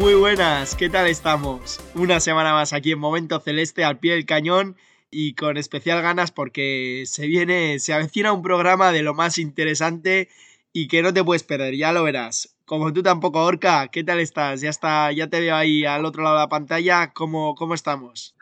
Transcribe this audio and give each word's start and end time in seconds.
Muy 0.00 0.14
buenas, 0.14 0.76
¿qué 0.76 0.88
tal 0.88 1.08
estamos? 1.08 1.78
Una 1.94 2.20
semana 2.20 2.54
más 2.54 2.72
aquí 2.72 2.92
en 2.92 2.98
Momento 2.98 3.38
Celeste 3.38 3.84
al 3.84 3.98
pie 3.98 4.14
del 4.14 4.24
cañón 4.24 4.78
y 5.10 5.34
con 5.34 5.58
especial 5.58 6.00
ganas 6.00 6.32
porque 6.32 7.02
se 7.04 7.26
viene, 7.26 7.78
se 7.80 7.92
avecina 7.92 8.32
un 8.32 8.40
programa 8.40 8.92
de 8.92 9.02
lo 9.02 9.12
más 9.12 9.36
interesante 9.36 10.30
y 10.72 10.88
que 10.88 11.02
no 11.02 11.12
te 11.12 11.22
puedes 11.22 11.42
perder, 11.42 11.76
ya 11.76 11.92
lo 11.92 12.02
verás. 12.02 12.56
Como 12.64 12.94
tú 12.94 13.02
tampoco, 13.02 13.44
Orca, 13.44 13.88
¿qué 13.88 14.02
tal 14.02 14.20
estás? 14.20 14.62
Ya 14.62 14.70
está, 14.70 15.12
ya 15.12 15.28
te 15.28 15.38
veo 15.38 15.54
ahí 15.54 15.84
al 15.84 16.06
otro 16.06 16.22
lado 16.22 16.36
de 16.36 16.44
la 16.44 16.48
pantalla, 16.48 17.12
¿cómo, 17.12 17.54
cómo 17.54 17.74
estamos? 17.74 18.34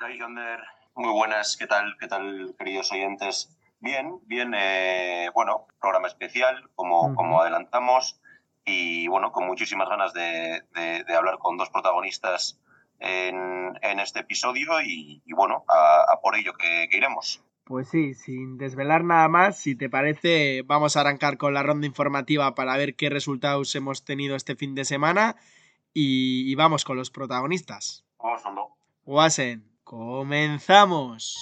Muy 0.95 1.13
buenas, 1.13 1.57
¿qué 1.57 1.67
tal, 1.67 1.97
qué 1.99 2.07
tal, 2.07 2.55
queridos 2.57 2.93
oyentes? 2.93 3.51
Bien, 3.81 4.21
bien, 4.27 4.55
eh, 4.57 5.29
bueno, 5.35 5.67
programa 5.81 6.07
especial, 6.07 6.71
como, 6.77 7.17
como 7.17 7.43
adelantamos 7.43 8.21
y 8.69 9.09
bueno, 9.09 9.33
con 9.33 9.47
muchísimas 9.47 9.89
ganas 9.89 10.13
de, 10.13 10.63
hablar 11.17 11.39
con 11.39 11.57
dos 11.57 11.71
protagonistas 11.71 12.61
en, 13.01 13.77
este 14.01 14.21
episodio 14.21 14.81
y, 14.83 15.23
bueno, 15.35 15.65
a, 15.69 16.21
por 16.23 16.37
ello 16.37 16.53
que, 16.55 16.89
iremos. 16.93 17.43
Pues 17.65 17.89
sí, 17.89 18.15
sin 18.15 18.57
desvelar 18.57 19.05
nada 19.05 19.29
más, 19.29 19.59
si 19.59 19.75
te 19.75 19.91
parece, 19.91 20.63
vamos 20.65 20.97
a 20.97 21.01
arrancar 21.01 21.37
con 21.37 21.53
la 21.53 21.63
ronda 21.63 21.87
informativa 21.87 22.55
para 22.55 22.77
ver 22.77 22.95
qué 22.95 23.11
resultados 23.11 23.75
hemos 23.75 24.05
tenido 24.05 24.37
este 24.37 24.57
fin 24.57 24.75
de 24.75 24.85
semana 24.85 25.37
y, 25.93 26.55
vamos 26.55 26.85
con 26.85 26.97
los 26.97 27.11
protagonistas. 27.11 28.05
Vamos, 28.19 28.43
Wasen, 29.05 29.65
comenzamos. 29.85 31.37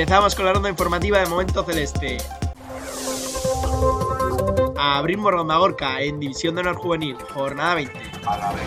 Empezamos 0.00 0.34
con 0.34 0.46
la 0.46 0.54
ronda 0.54 0.70
informativa 0.70 1.18
de 1.18 1.26
Momento 1.26 1.62
Celeste. 1.62 2.16
Abrimos 4.78 5.30
Ronda 5.30 5.58
Gorka 5.58 6.00
en 6.00 6.18
División 6.18 6.54
de 6.54 6.62
Honor 6.62 6.76
Juvenil, 6.76 7.18
jornada 7.34 7.74
20. 7.74 8.00
A 8.26 8.38
la 8.38 8.52
vez, 8.52 8.64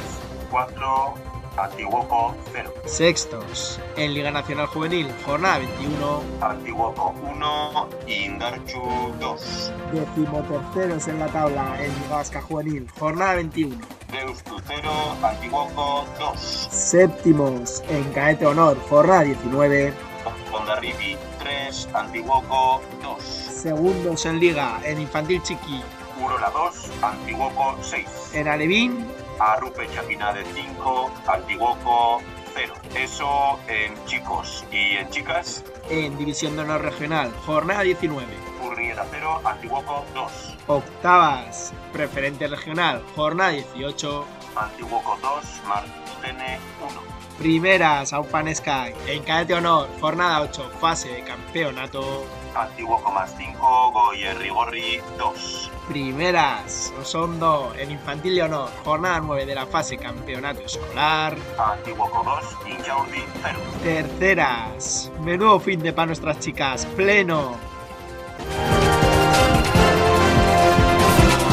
4, 0.51 1.13
Antiguoco 1.57 2.35
0. 2.51 2.73
Sextos, 2.85 3.79
en 3.97 4.13
Liga 4.13 4.29
Nacional 4.29 4.67
Juvenil, 4.67 5.07
jornada 5.25 5.57
21. 5.57 6.21
Antiguoco 6.39 7.15
1, 7.23 7.89
Indarchu 8.05 9.15
2. 9.19 9.71
Decimoterceros 9.91 11.07
en 11.07 11.17
la 11.17 11.27
tabla, 11.29 11.83
en 11.83 11.91
Liga 11.95 12.15
Vasca 12.17 12.43
Juvenil, 12.43 12.87
jornada 12.99 13.33
21. 13.33 13.75
Deustu 14.11 14.61
0, 14.67 14.89
Antiguoco 15.23 16.05
2. 16.19 16.39
Séptimos, 16.39 17.81
en 17.89 18.03
Caete 18.13 18.45
Honor, 18.45 18.77
jornada 18.87 19.23
19. 19.23 20.12
Rivi 20.61 21.17
3, 21.39 21.89
Antiguoco 21.93 22.81
2. 23.01 23.23
Segundos 23.23 24.25
en 24.25 24.39
Liga, 24.39 24.79
en 24.83 25.01
Infantil 25.01 25.41
Chiqui. 25.41 25.81
Urola 26.21 26.49
2, 26.51 26.91
Antiguoco 27.01 27.77
6. 27.81 28.31
En 28.33 28.47
Alevín. 28.47 29.07
Arrupe 29.39 29.89
Chapina 29.93 30.31
de 30.31 30.45
5, 30.45 31.11
Antiguoco 31.27 32.21
0. 32.53 32.73
Eso 32.95 33.59
en 33.67 33.93
chicos. 34.05 34.63
¿Y 34.71 34.97
en 34.97 35.09
chicas? 35.09 35.63
En 35.89 36.17
División 36.17 36.55
de 36.55 36.61
Honor 36.61 36.81
Regional, 36.81 37.31
jornada 37.45 37.81
19. 37.81 38.25
Urrieta 38.63 39.05
0, 39.09 39.41
Antiguoco 39.43 40.05
2. 40.13 40.57
Octavas, 40.67 41.73
Preferente 41.91 42.47
Regional, 42.47 43.03
jornada 43.15 43.51
18. 43.51 44.25
Antiguoco 44.55 45.17
2, 45.21 45.61
Martene 45.67 46.59
1. 46.89 47.22
Primeras, 47.37 48.13
Aupan 48.13 48.53
Sky, 48.55 48.93
en 49.07 49.23
Cadete 49.23 49.55
Honor, 49.55 49.89
jornada 49.99 50.41
8, 50.41 50.71
fase 50.79 51.09
de 51.09 51.23
campeonato. 51.23 52.25
Antiguo 52.55 52.99
más 53.11 53.33
5, 53.35 53.91
Goyer 53.91 54.37
Rigorri 54.37 55.01
2. 55.17 55.71
Primeras, 55.89 56.93
Osondo, 57.01 57.73
en 57.77 57.91
Infantil 57.91 58.35
de 58.35 58.43
Honor, 58.43 58.69
jornada 58.85 59.19
9 59.19 59.45
de 59.45 59.55
la 59.55 59.65
fase 59.65 59.97
campeonato 59.97 60.61
escolar. 60.61 61.35
Antiguo 61.57 62.07
2, 62.23 62.77
Injaurdi 62.77 63.23
0. 63.41 63.59
Terceras, 63.81 65.11
menudo 65.21 65.59
fin 65.59 65.81
de 65.81 65.91
para 65.91 66.07
nuestras 66.07 66.39
chicas, 66.39 66.85
pleno. 66.95 67.57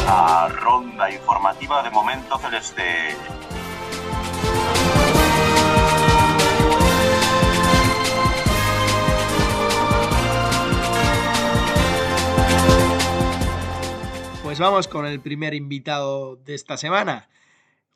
La 0.04 0.48
ronda 0.48 1.10
informativa 1.10 1.82
de 1.82 1.90
momento 1.90 2.38
celeste. 2.38 3.16
Vamos 14.60 14.88
con 14.88 15.06
el 15.06 15.22
primer 15.22 15.54
invitado 15.54 16.36
de 16.36 16.54
esta 16.54 16.76
semana. 16.76 17.30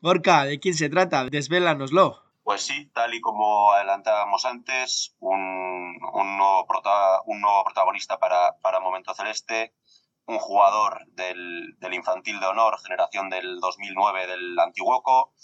Gorka, 0.00 0.44
¿de 0.46 0.58
quién 0.58 0.74
se 0.74 0.88
trata? 0.88 1.24
Desvélanoslo. 1.26 2.22
Pues 2.42 2.62
sí, 2.62 2.86
tal 2.94 3.12
y 3.14 3.20
como 3.20 3.72
adelantábamos 3.72 4.46
antes, 4.46 5.14
un, 5.20 5.98
nuevo, 5.98 6.66
protagonista 6.66 8.18
para, 8.18 8.56
para, 8.62 8.80
Momento 8.80 9.14
Celeste, 9.14 9.74
un 10.24 10.38
jugador 10.38 11.04
del, 11.08 11.76
infantil 11.92 12.40
de 12.40 12.46
honor, 12.46 12.80
generación 12.80 13.28
del 13.28 13.60
2009 13.60 14.26
del 14.26 14.58
Antiguoco. 14.58 15.34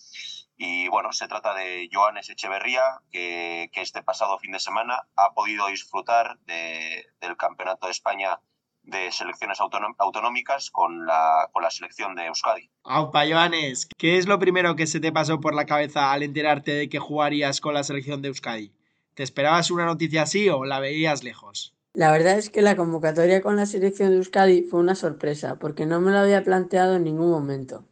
Y 0.56 0.88
bueno, 0.88 1.12
se 1.12 1.28
trata 1.28 1.53
de 1.53 1.88
Joanes 1.92 2.30
Echeverría, 2.30 2.82
que, 3.10 3.70
este 3.75 4.03
pasado 4.03 4.38
fin 4.38 4.53
de 4.53 4.60
semana 4.60 5.06
ha 5.16 5.32
podido 5.34 5.66
disfrutar 5.66 6.38
del 6.41 7.36
Campeonato 7.36 7.86
de 7.86 7.92
España 7.92 8.41
de 8.82 9.12
selecciones 9.12 9.58
autonómicas 9.98 10.70
con 10.70 11.06
la, 11.06 11.48
con 11.52 11.62
la 11.62 11.70
selección 11.70 12.14
de 12.14 12.26
Euskadi. 12.26 12.70
Aupa, 12.84 13.24
Joanes, 13.26 13.88
¿qué 13.96 14.18
es 14.18 14.26
lo 14.26 14.38
primero 14.38 14.76
que 14.76 14.86
se 14.86 15.00
te 15.00 15.12
pasó 15.12 15.41
por 15.41 15.54
la 15.54 15.66
cabeza 15.66 16.12
al 16.12 16.22
enterarte 16.22 16.72
de 16.72 16.88
que 16.88 16.98
jugarías 16.98 17.60
con 17.60 17.74
la 17.74 17.84
selección 17.84 18.22
de 18.22 18.28
Euskadi? 18.28 18.72
¿Te 19.14 19.22
esperabas 19.22 19.70
una 19.70 19.84
noticia 19.84 20.22
así 20.22 20.48
o 20.48 20.64
la 20.64 20.80
veías 20.80 21.22
lejos? 21.22 21.74
La 21.92 22.12
verdad 22.12 22.38
es 22.38 22.50
que 22.50 22.62
la 22.62 22.77
convocatoria 22.77 23.42
con 23.42 23.56
la 23.56 23.66
selección 23.66 24.10
de 24.10 24.16
Euskadi 24.16 24.62
fue 24.62 24.80
una 24.80 24.94
sorpresa, 24.94 25.59
porque 25.59 25.86
no 25.86 26.00
me 26.00 26.12
lo 26.12 26.18
había 26.18 26.44
planteado 26.44 26.97
en 26.97 27.04
ningún 27.04 27.30
momento. 27.30 27.84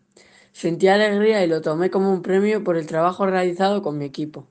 Sentí 0.52 0.88
alegría 0.88 1.44
y 1.44 1.48
lo 1.48 1.60
tomé 1.60 1.90
como 1.90 2.12
un 2.12 2.22
premio 2.22 2.64
por 2.64 2.76
el 2.76 2.86
trabajo 2.86 3.26
realizado 3.26 3.82
con 3.82 3.98
mi 3.98 4.04
equipo. 4.04 4.48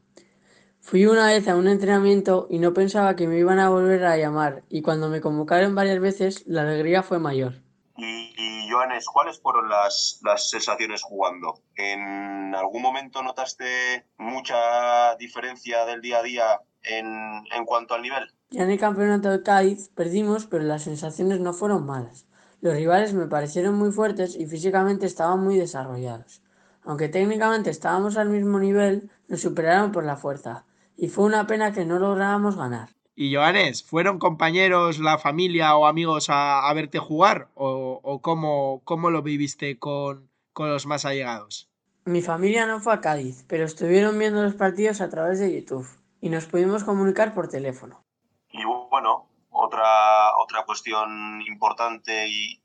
Fui 0.87 1.05
una 1.05 1.27
vez 1.27 1.45
a 1.49 1.57
un 1.57 1.67
entrenamiento 1.67 2.47
y 2.49 2.59
no 2.59 2.73
pensaba 2.73 3.17
que 3.17 3.27
me 3.27 3.37
iban 3.37 3.59
a 3.59 3.69
volver 3.69 4.05
a 4.05 4.15
llamar 4.15 4.63
y 4.69 4.81
cuando 4.81 5.09
me 5.09 5.19
convocaron 5.19 5.75
varias 5.75 5.99
veces 5.99 6.45
la 6.47 6.61
alegría 6.61 7.03
fue 7.03 7.19
mayor. 7.19 7.55
Y, 7.97 8.69
Joanes, 8.71 9.05
¿cuáles 9.07 9.37
fueron 9.37 9.67
las, 9.67 10.21
las 10.23 10.49
sensaciones 10.49 11.03
jugando? 11.03 11.59
¿En 11.75 12.55
algún 12.55 12.81
momento 12.81 13.21
notaste 13.21 14.05
mucha 14.17 15.17
diferencia 15.17 15.85
del 15.85 15.99
día 15.99 16.19
a 16.19 16.23
día 16.23 16.61
en, 16.83 17.05
en 17.53 17.65
cuanto 17.65 17.93
al 17.93 18.01
nivel? 18.01 18.33
Ya 18.51 18.63
en 18.63 18.71
el 18.71 18.79
campeonato 18.79 19.29
de 19.29 19.43
Cádiz 19.43 19.89
perdimos, 19.89 20.45
pero 20.45 20.63
las 20.63 20.83
sensaciones 20.83 21.41
no 21.41 21.51
fueron 21.51 21.85
malas. 21.85 22.27
Los 22.61 22.75
rivales 22.75 23.13
me 23.13 23.27
parecieron 23.27 23.75
muy 23.75 23.91
fuertes 23.91 24.37
y 24.37 24.45
físicamente 24.45 25.05
estaban 25.05 25.43
muy 25.43 25.57
desarrollados. 25.57 26.41
Aunque 26.85 27.09
técnicamente 27.09 27.71
estábamos 27.71 28.15
al 28.15 28.29
mismo 28.29 28.57
nivel, 28.57 29.11
nos 29.27 29.41
superaron 29.41 29.91
por 29.91 30.05
la 30.05 30.15
fuerza 30.15 30.63
y 30.97 31.07
fue 31.09 31.25
una 31.25 31.47
pena 31.47 31.71
que 31.71 31.85
no 31.85 31.99
lográbamos 31.99 32.57
ganar. 32.57 32.89
Y 33.15 33.33
Joanes, 33.33 33.83
¿fueron 33.83 34.19
compañeros, 34.19 34.99
la 34.99 35.17
familia 35.17 35.75
o 35.75 35.87
amigos 35.87 36.27
a, 36.29 36.71
verte 36.73 36.99
jugar? 36.99 37.49
¿O, 37.55 38.19
cómo, 38.21 38.81
cómo, 38.83 39.09
lo 39.09 39.23
viviste 39.23 39.79
con, 39.79 40.29
con 40.53 40.69
los 40.69 40.85
más 40.85 41.05
allegados? 41.05 41.69
Mi 42.05 42.21
familia 42.21 42.65
no 42.67 42.79
fue 42.79 42.93
a 42.93 43.01
Cádiz, 43.01 43.43
pero 43.47 43.65
estuvieron 43.65 44.17
viendo 44.19 44.43
los 44.43 44.53
partidos 44.53 45.01
a 45.01 45.09
través 45.09 45.39
de 45.39 45.53
YouTube 45.53 45.87
y 46.21 46.29
nos 46.29 46.45
pudimos 46.45 46.83
comunicar 46.83 47.33
por 47.33 47.47
teléfono. 47.47 48.03
Y 48.51 48.63
bueno, 48.63 49.27
otra, 49.49 50.37
otra 50.37 50.63
cuestión 50.65 51.41
importante 51.41 52.27
y, 52.27 52.61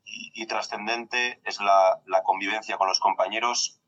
trascendente 0.47 1.41
es 1.45 1.59
la, 1.61 2.01
la, 2.05 2.21
convivencia 2.21 2.77
con 2.77 2.87
los 2.87 2.99
compañeros 2.99 3.81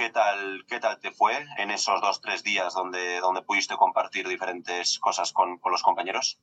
¿Qué 0.00 0.08
tal, 0.08 0.64
¿Qué 0.66 0.80
tal 0.80 0.98
te 0.98 1.10
fue 1.10 1.32
en 1.58 1.70
esos 1.70 2.00
dos, 2.00 2.22
tres 2.22 2.42
días 2.42 2.72
donde, 2.72 3.20
donde 3.20 3.42
pudiste 3.42 3.76
compartir 3.76 4.26
diferentes 4.26 4.98
cosas 4.98 5.30
con, 5.34 5.58
con 5.58 5.72
los 5.72 5.82
compañeros? 5.82 6.40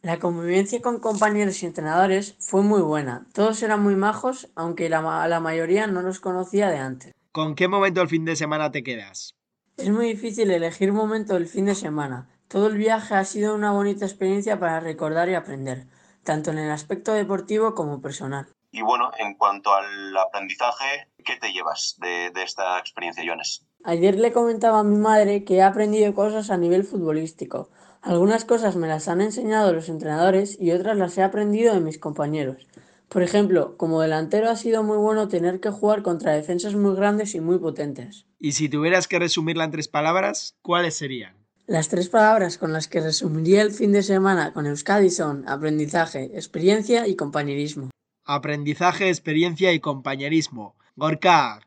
La 0.00 0.20
convivencia 0.20 0.80
con 0.80 1.00
compañeros 1.00 1.60
y 1.60 1.66
entrenadores 1.66 2.36
fue 2.38 2.62
muy 2.62 2.80
buena. 2.82 3.26
Todos 3.34 3.64
eran 3.64 3.82
muy 3.82 3.96
majos, 3.96 4.48
aunque 4.54 4.88
la, 4.88 5.26
la 5.26 5.40
mayoría 5.40 5.88
no 5.88 6.02
los 6.02 6.20
conocía 6.20 6.68
de 6.68 6.78
antes. 6.78 7.12
¿Con 7.32 7.56
qué 7.56 7.66
momento 7.66 7.98
del 7.98 8.08
fin 8.08 8.24
de 8.24 8.36
semana 8.36 8.70
te 8.70 8.84
quedas? 8.84 9.34
Es 9.76 9.90
muy 9.90 10.06
difícil 10.06 10.48
elegir 10.52 10.92
momento 10.92 11.34
del 11.34 11.48
fin 11.48 11.64
de 11.64 11.74
semana. 11.74 12.28
Todo 12.46 12.68
el 12.68 12.76
viaje 12.76 13.16
ha 13.16 13.24
sido 13.24 13.56
una 13.56 13.72
bonita 13.72 14.04
experiencia 14.04 14.60
para 14.60 14.78
recordar 14.78 15.28
y 15.28 15.34
aprender, 15.34 15.88
tanto 16.22 16.52
en 16.52 16.58
el 16.58 16.70
aspecto 16.70 17.12
deportivo 17.12 17.74
como 17.74 18.00
personal. 18.00 18.46
Y 18.72 18.82
bueno, 18.82 19.10
en 19.18 19.34
cuanto 19.34 19.74
al 19.74 20.16
aprendizaje, 20.16 21.08
¿qué 21.24 21.36
te 21.36 21.52
llevas 21.52 21.96
de, 22.00 22.30
de 22.30 22.42
esta 22.42 22.78
experiencia, 22.78 23.24
Jones? 23.26 23.66
Ayer 23.84 24.16
le 24.16 24.32
comentaba 24.32 24.80
a 24.80 24.84
mi 24.84 24.96
madre 24.96 25.44
que 25.44 25.56
he 25.56 25.62
aprendido 25.62 26.14
cosas 26.14 26.50
a 26.50 26.56
nivel 26.56 26.84
futbolístico. 26.84 27.70
Algunas 28.02 28.44
cosas 28.44 28.76
me 28.76 28.88
las 28.88 29.08
han 29.08 29.20
enseñado 29.20 29.72
los 29.72 29.88
entrenadores 29.88 30.56
y 30.60 30.72
otras 30.72 30.96
las 30.96 31.18
he 31.18 31.22
aprendido 31.22 31.74
de 31.74 31.80
mis 31.80 31.98
compañeros. 31.98 32.66
Por 33.08 33.22
ejemplo, 33.22 33.76
como 33.76 34.00
delantero 34.00 34.48
ha 34.48 34.56
sido 34.56 34.84
muy 34.84 34.96
bueno 34.96 35.26
tener 35.26 35.58
que 35.58 35.70
jugar 35.70 36.02
contra 36.02 36.32
defensas 36.32 36.76
muy 36.76 36.94
grandes 36.94 37.34
y 37.34 37.40
muy 37.40 37.58
potentes. 37.58 38.26
Y 38.38 38.52
si 38.52 38.68
tuvieras 38.68 39.08
que 39.08 39.18
resumirla 39.18 39.64
en 39.64 39.72
tres 39.72 39.88
palabras, 39.88 40.54
¿cuáles 40.62 40.96
serían? 40.96 41.34
Las 41.66 41.88
tres 41.88 42.08
palabras 42.08 42.56
con 42.56 42.72
las 42.72 42.88
que 42.88 43.00
resumiría 43.00 43.62
el 43.62 43.72
fin 43.72 43.92
de 43.92 44.02
semana 44.02 44.52
con 44.52 44.66
Euskadi 44.66 45.10
son 45.10 45.48
aprendizaje, 45.48 46.30
experiencia 46.34 47.06
y 47.08 47.16
compañerismo. 47.16 47.90
Aprendizaje, 48.32 49.08
experiencia 49.08 49.72
y 49.72 49.80
compañerismo. 49.80 50.76
Gorka, 50.94 51.58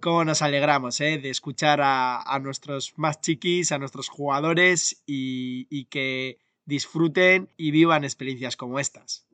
cómo 0.00 0.24
nos 0.24 0.42
alegramos 0.42 1.00
¿eh? 1.00 1.18
de 1.18 1.30
escuchar 1.30 1.78
a, 1.80 2.38
nuestros 2.42 2.98
más 2.98 3.20
chiquis, 3.20 3.70
a 3.70 3.78
nuestros 3.78 4.08
jugadores 4.08 5.00
y, 5.06 5.84
que 5.84 6.40
disfruten 6.64 7.48
y 7.56 7.70
vivan 7.70 8.02
experiencias 8.02 8.56
como 8.56 8.80
estas. 8.80 9.28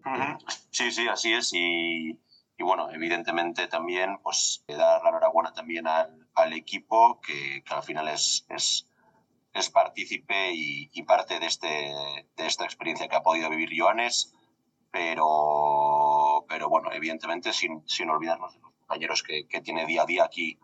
Sí, 0.72 0.90
sí, 0.90 1.08
así 1.08 1.32
es. 1.32 1.52
Y, 1.54 2.18
bueno, 2.58 2.90
evidentemente 2.90 3.66
también 3.66 4.18
pues 4.22 4.62
dar 4.68 5.02
la 5.02 5.08
enhorabuena 5.08 5.54
también 5.54 5.86
al, 5.86 6.52
equipo 6.52 7.18
que, 7.22 7.64
al 7.70 7.82
final 7.82 8.08
es, 8.08 8.44
es, 8.50 8.86
es 9.54 9.70
partícipe 9.70 10.52
y, 10.52 10.90
y, 10.92 11.02
parte 11.04 11.40
de, 11.40 11.46
este, 11.46 11.94
de 12.36 12.46
esta 12.46 12.64
experiencia 12.64 13.08
que 13.08 13.16
ha 13.16 13.22
podido 13.22 13.48
vivir 13.48 13.70
Joanes, 13.74 14.34
pero, 14.94 16.44
pero 16.48 16.68
bueno, 16.68 16.92
evidentemente 16.92 17.52
sin, 17.52 17.82
sin 17.84 18.08
olvidarnos 18.10 18.54
de 18.54 18.60
los 18.60 18.70
compañeros 18.70 19.24
que, 19.24 19.48
que 19.48 19.60
tiene 19.60 19.86
día 19.86 20.02
a 20.02 20.06
día 20.06 20.24
aquí 20.24 20.56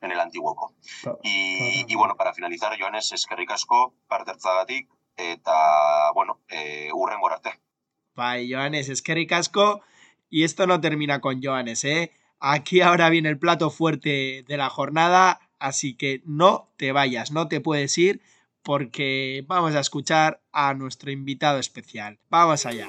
en 0.00 0.10
el 0.10 0.18
Antiguoco. 0.18 0.74
Y, 1.22 1.84
y 1.86 1.94
bueno, 1.94 2.16
para 2.16 2.34
finalizar, 2.34 2.76
Joanes, 2.76 3.12
eskerrik 3.12 3.52
asko, 3.52 3.94
partertzagatik, 4.08 4.88
eta, 5.16 6.10
bueno, 6.14 6.40
eh, 6.48 6.88
urren 6.92 7.20
gorarte. 7.20 7.60
Bai, 8.16 8.52
Joanes, 8.52 8.88
eskerrik 8.88 9.30
asko. 9.30 9.82
Y 10.28 10.42
esto 10.42 10.66
no 10.66 10.80
termina 10.80 11.20
con 11.20 11.40
Joanes, 11.40 11.84
¿eh? 11.84 12.10
Aquí 12.40 12.80
ahora 12.80 13.08
viene 13.08 13.28
el 13.28 13.38
plato 13.38 13.70
fuerte 13.70 14.44
de 14.48 14.56
la 14.56 14.68
jornada, 14.68 15.48
así 15.60 15.94
que 15.96 16.22
no 16.24 16.72
te 16.76 16.90
vayas, 16.90 17.30
no 17.30 17.46
te 17.46 17.60
puedes 17.60 17.96
ir, 17.98 18.20
porque 18.62 19.44
vamos 19.46 19.76
a 19.76 19.80
escuchar 19.80 20.40
a 20.50 20.74
nuestro 20.74 21.12
invitado 21.12 21.60
especial. 21.60 22.18
Vamos 22.30 22.66
allá. 22.66 22.88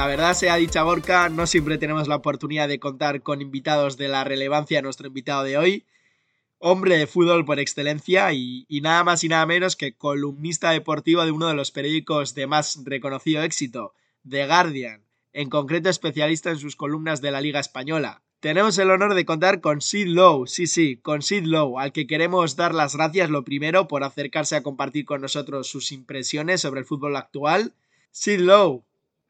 La 0.00 0.06
verdad 0.06 0.32
sea 0.32 0.56
dicha 0.56 0.80
Gorka, 0.80 1.28
no 1.28 1.46
siempre 1.46 1.76
tenemos 1.76 2.08
la 2.08 2.16
oportunidad 2.16 2.68
de 2.68 2.80
contar 2.80 3.20
con 3.20 3.42
invitados 3.42 3.98
de 3.98 4.08
la 4.08 4.24
relevancia 4.24 4.78
de 4.78 4.82
nuestro 4.82 5.08
invitado 5.08 5.44
de 5.44 5.58
hoy. 5.58 5.84
Hombre 6.58 6.96
de 6.96 7.06
fútbol 7.06 7.44
por 7.44 7.60
excelencia 7.60 8.32
y, 8.32 8.64
y, 8.66 8.80
nada 8.80 9.04
más 9.04 9.22
y 9.24 9.28
nada 9.28 9.44
menos 9.44 9.76
que 9.76 9.92
columnista 9.92 10.70
deportivo 10.70 11.22
de 11.26 11.32
uno 11.32 11.48
de 11.48 11.54
los 11.54 11.70
periódicos 11.70 12.34
de 12.34 12.46
más 12.46 12.80
reconocido 12.86 13.42
éxito, 13.42 13.92
The 14.26 14.46
Guardian, 14.46 15.04
en 15.34 15.50
concreto 15.50 15.90
especialista 15.90 16.48
en 16.48 16.58
sus 16.58 16.76
columnas 16.76 17.20
de 17.20 17.32
la 17.32 17.42
Liga 17.42 17.60
Española. 17.60 18.22
Tenemos 18.40 18.78
el 18.78 18.90
honor 18.90 19.12
de 19.12 19.26
contar 19.26 19.60
con 19.60 19.82
Sid 19.82 20.06
Lowe, 20.06 20.46
sí, 20.46 20.66
sí, 20.66 20.96
con 20.96 21.20
Sid 21.20 21.44
Lowe, 21.44 21.78
al 21.78 21.92
que 21.92 22.06
queremos 22.06 22.56
dar 22.56 22.74
las 22.74 22.96
gracias 22.96 23.28
lo 23.28 23.44
primero 23.44 23.86
por 23.86 24.02
acercarse 24.02 24.56
a 24.56 24.62
compartir 24.62 25.04
con 25.04 25.20
nosotros 25.20 25.68
sus 25.68 25.92
impresiones 25.92 26.62
sobre 26.62 26.80
el 26.80 26.86
fútbol 26.86 27.16
actual. 27.16 27.74
Sid 28.12 28.40
Lowe, 28.40 28.82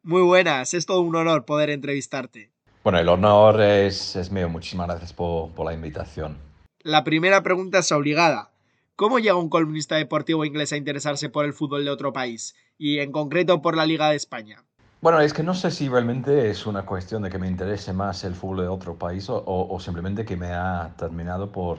muy 0.02 0.22
buenas, 0.22 0.74
es 0.74 0.86
todo 0.86 1.00
un 1.00 1.14
honor 1.16 1.44
poder 1.44 1.70
entrevistarte. 1.70 2.50
Bueno, 2.82 2.98
el 2.98 3.08
honor 3.08 3.60
es, 3.60 4.16
es 4.16 4.30
mío, 4.30 4.48
muchísimas 4.48 4.88
gracias 4.88 5.12
por, 5.12 5.50
por, 5.50 5.66
la 5.66 5.74
invitación. 5.74 6.38
La 6.82 7.04
primera 7.04 7.42
pregunta 7.42 7.80
es 7.80 7.92
obligada. 7.92 8.52
¿Cómo 8.96 9.18
llega 9.18 9.34
un 9.34 9.50
columnista 9.50 9.96
deportivo 9.96 10.44
inglés 10.44 10.72
a 10.72 10.76
interesarse 10.76 11.28
por 11.28 11.44
el 11.44 11.52
fútbol 11.52 11.84
de 11.84 11.90
otro 11.90 12.12
país? 12.12 12.54
Y 12.78 12.98
en 12.98 13.12
concreto 13.12 13.60
por 13.60 13.76
la 13.76 13.84
Liga 13.84 14.10
de 14.10 14.16
España. 14.16 14.64
Bueno, 15.02 15.20
es 15.20 15.32
que 15.32 15.42
no 15.42 15.54
sé 15.54 15.70
si 15.70 15.88
realmente 15.88 16.50
es 16.50 16.66
una 16.66 16.84
cuestión 16.84 17.22
de 17.22 17.30
que 17.30 17.38
me 17.38 17.48
interese 17.48 17.92
más 17.92 18.24
el 18.24 18.34
fútbol 18.34 18.60
de 18.60 18.68
otro 18.68 18.96
país 18.96 19.28
o, 19.28 19.36
o, 19.36 19.74
o 19.74 19.80
simplemente 19.80 20.24
que 20.24 20.36
me 20.36 20.52
ha 20.52 20.94
terminado 20.96 21.52
por, 21.52 21.78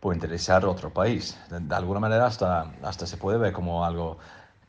por 0.00 0.14
interesar 0.14 0.64
otro 0.66 0.90
país. 0.90 1.38
De, 1.48 1.60
de 1.60 1.74
alguna 1.74 2.00
manera 2.00 2.26
hasta, 2.26 2.72
hasta 2.82 3.06
se 3.06 3.16
puede 3.16 3.38
ver 3.38 3.52
como 3.52 3.84
algo 3.84 4.18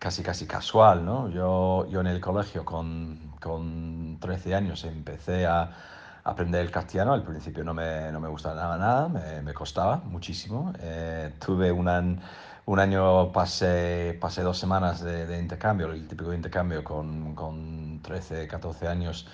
casi 0.04 0.22
casi 0.22 0.46
casual, 0.46 1.06
¿no? 1.06 1.30
Yo, 1.30 1.88
yo 1.90 2.02
en 2.02 2.08
el 2.08 2.20
colegio 2.20 2.66
con, 2.66 3.18
con 3.40 4.18
13 4.20 4.54
años 4.54 4.84
empecé 4.84 5.46
a 5.46 5.72
aprender 6.26 6.60
el 6.60 6.72
castellano, 6.72 7.14
al 7.14 7.24
principio 7.24 7.64
no 7.64 7.74
me, 7.74 8.12
no 8.12 8.20
me 8.20 8.28
gustaba 8.28 8.56
nada, 8.56 8.78
nada 8.78 9.42
me, 9.42 9.54
costaba 9.54 10.02
muchísimo. 10.04 10.74
Eh, 10.80 11.34
tuve 11.40 11.72
un, 11.72 12.20
un 12.66 12.80
año, 12.80 13.32
pasé, 13.32 14.18
pasé 14.20 14.42
dos 14.42 14.58
semanas 14.58 15.02
de, 15.02 15.26
de, 15.26 15.40
intercambio, 15.40 15.90
el 15.94 16.06
típico 16.06 16.34
intercambio 16.34 16.84
con, 16.84 17.34
con 17.34 18.02
13, 18.02 18.46
14 18.50 18.90
años 18.90 19.26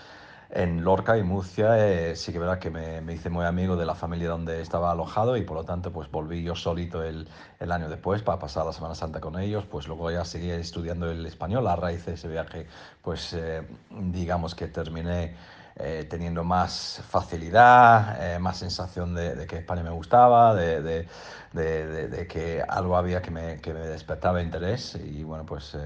en 0.49 0.83
Lorca 0.83 1.17
y 1.17 1.23
Murcia 1.23 1.77
eh, 1.87 2.15
sí 2.15 2.31
que 2.31 2.39
verdad 2.39 2.57
que 2.57 2.71
me, 2.71 3.01
me, 3.01 3.13
hice 3.13 3.29
muy 3.29 3.45
amigo 3.45 3.75
de 3.75 3.85
la 3.85 3.93
familia 3.93 4.29
donde 4.29 4.61
estaba 4.61 4.91
alojado 4.91 5.37
y 5.37 5.43
por 5.43 5.57
lo 5.57 5.63
tanto 5.63 5.91
pues 5.91 6.09
volví 6.09 6.41
yo 6.43 6.55
solito 6.55 7.03
el, 7.03 7.27
el, 7.59 7.71
año 7.71 7.87
después 7.87 8.23
para 8.23 8.39
pasar 8.39 8.65
la 8.65 8.73
Semana 8.73 8.95
Santa 8.95 9.19
con 9.19 9.39
ellos, 9.39 9.65
pues 9.65 9.87
luego 9.87 10.09
ya 10.09 10.25
seguí 10.25 10.49
estudiando 10.49 11.09
el 11.11 11.25
español 11.25 11.67
a 11.67 11.75
raíz 11.75 12.05
de 12.05 12.13
ese 12.13 12.27
viaje, 12.27 12.65
pues 13.03 13.33
eh, 13.33 13.61
digamos 13.91 14.55
que 14.55 14.67
terminé 14.67 15.35
eh, 15.75 16.05
teniendo 16.09 16.43
más 16.43 17.01
facilidad, 17.07 18.17
eh, 18.35 18.39
más 18.39 18.57
sensación 18.57 19.13
de, 19.15 19.35
de, 19.35 19.47
que 19.47 19.57
España 19.57 19.83
me 19.83 19.91
gustaba, 19.91 20.53
de, 20.55 20.81
de, 20.81 21.07
de, 21.53 22.27
que 22.27 22.61
algo 22.67 22.97
había 22.97 23.21
que 23.21 23.31
me, 23.31 23.61
que 23.61 23.73
me 23.73 23.81
despertaba 23.81 24.41
interés. 24.41 24.95
Y 24.95 25.23
bueno 25.23 25.45
pues 25.45 25.77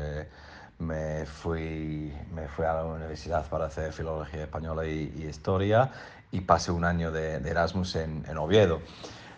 me 0.83 1.25
fui, 1.25 2.13
me 2.33 2.47
fui 2.47 2.65
a 2.65 2.73
la 2.73 2.85
universidad 2.85 3.47
para 3.49 3.65
hacer 3.65 3.91
filología 3.93 4.43
española 4.43 4.85
y, 4.85 5.13
y 5.17 5.23
historia 5.25 5.91
y 6.31 6.41
pasé 6.41 6.71
un 6.71 6.83
año 6.83 7.11
de, 7.11 7.39
de 7.39 7.49
Erasmus 7.49 7.95
en, 7.95 8.25
en, 8.27 8.37
Oviedo. 8.37 8.81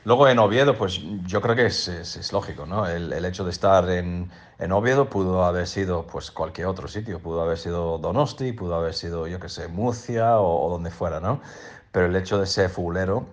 Luego 0.06 0.28
en 0.28 0.40
Oviedo, 0.40 0.78
pues 0.78 1.02
yo 1.26 1.42
creo 1.42 1.56
que 1.56 1.66
es, 1.68 1.88
es, 1.88 2.16
es 2.16 2.32
lógico, 2.32 2.66
¿no? 2.66 2.88
El, 2.88 3.12
el, 3.12 3.26
hecho 3.26 3.44
de 3.44 3.52
estar 3.52 3.90
en, 3.90 4.32
en, 4.60 4.72
Oviedo 4.72 5.10
pudo 5.10 5.44
haber 5.44 5.68
sido 5.68 6.08
pues 6.08 6.32
cualquier 6.32 6.68
otro 6.68 6.88
sitio, 6.88 7.20
pudo 7.20 7.42
haber 7.42 7.58
sido 7.58 7.98
Donosti, 7.98 8.54
pudo 8.54 8.76
haber 8.76 8.94
sido, 8.94 9.28
yo 9.28 9.40
qué 9.40 9.50
sé, 9.50 9.68
Murcia 9.68 10.40
o, 10.40 10.66
o, 10.66 10.70
donde 10.70 10.92
fuera, 10.92 11.20
¿no? 11.20 11.42
Pero 11.92 12.06
el 12.06 12.16
hecho 12.16 12.40
de 12.40 12.46
ser 12.46 12.70
fulero, 12.70 13.26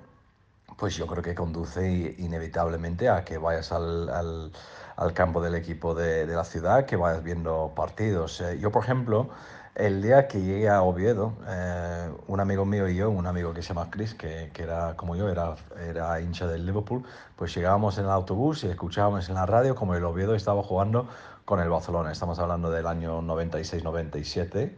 pues 0.76 0.96
yo 0.96 1.06
creo 1.06 1.22
que 1.22 1.34
conduce 1.34 2.16
inevitablemente 2.18 3.08
a 3.08 3.24
que 3.24 3.38
vayas 3.38 3.70
al, 3.70 4.08
al 4.08 4.52
al 4.96 5.12
campo 5.12 5.40
del 5.40 5.54
equipo 5.54 5.94
de, 5.94 6.26
de, 6.26 6.34
la 6.34 6.44
ciudad, 6.44 6.86
que 6.86 6.96
vayas 6.96 7.22
viendo 7.22 7.72
partidos. 7.74 8.40
Eh, 8.40 8.58
yo, 8.60 8.70
por 8.70 8.84
ejemplo, 8.84 9.30
el 9.74 10.02
día 10.02 10.28
que 10.28 10.40
llegué 10.42 10.68
a 10.68 10.82
Oviedo, 10.82 11.32
eh, 11.48 12.10
un 12.26 12.40
amigo 12.40 12.66
mío 12.66 12.88
y 12.88 12.96
yo, 12.96 13.10
un 13.10 13.26
amigo 13.26 13.54
que 13.54 13.62
se 13.62 13.68
llama 13.68 13.88
Chris, 13.90 14.14
que, 14.14 14.50
que, 14.52 14.64
era 14.64 14.94
como 14.96 15.16
yo, 15.16 15.30
era, 15.30 15.56
era 15.88 16.20
hincha 16.20 16.46
del 16.46 16.66
Liverpool, 16.66 17.04
pues 17.36 17.54
llegábamos 17.54 17.96
en 17.96 18.04
el 18.04 18.10
autobús 18.10 18.64
y 18.64 18.68
escuchábamos 18.68 19.28
en 19.30 19.36
la 19.36 19.46
radio 19.46 19.74
como 19.74 19.94
el 19.94 20.04
Oviedo 20.04 20.34
estaba 20.34 20.62
jugando 20.62 21.08
con 21.46 21.60
el 21.60 21.70
Barcelona. 21.70 22.12
Estamos 22.12 22.38
hablando 22.38 22.70
del 22.70 22.86
año 22.86 23.22
96-97 23.22 24.72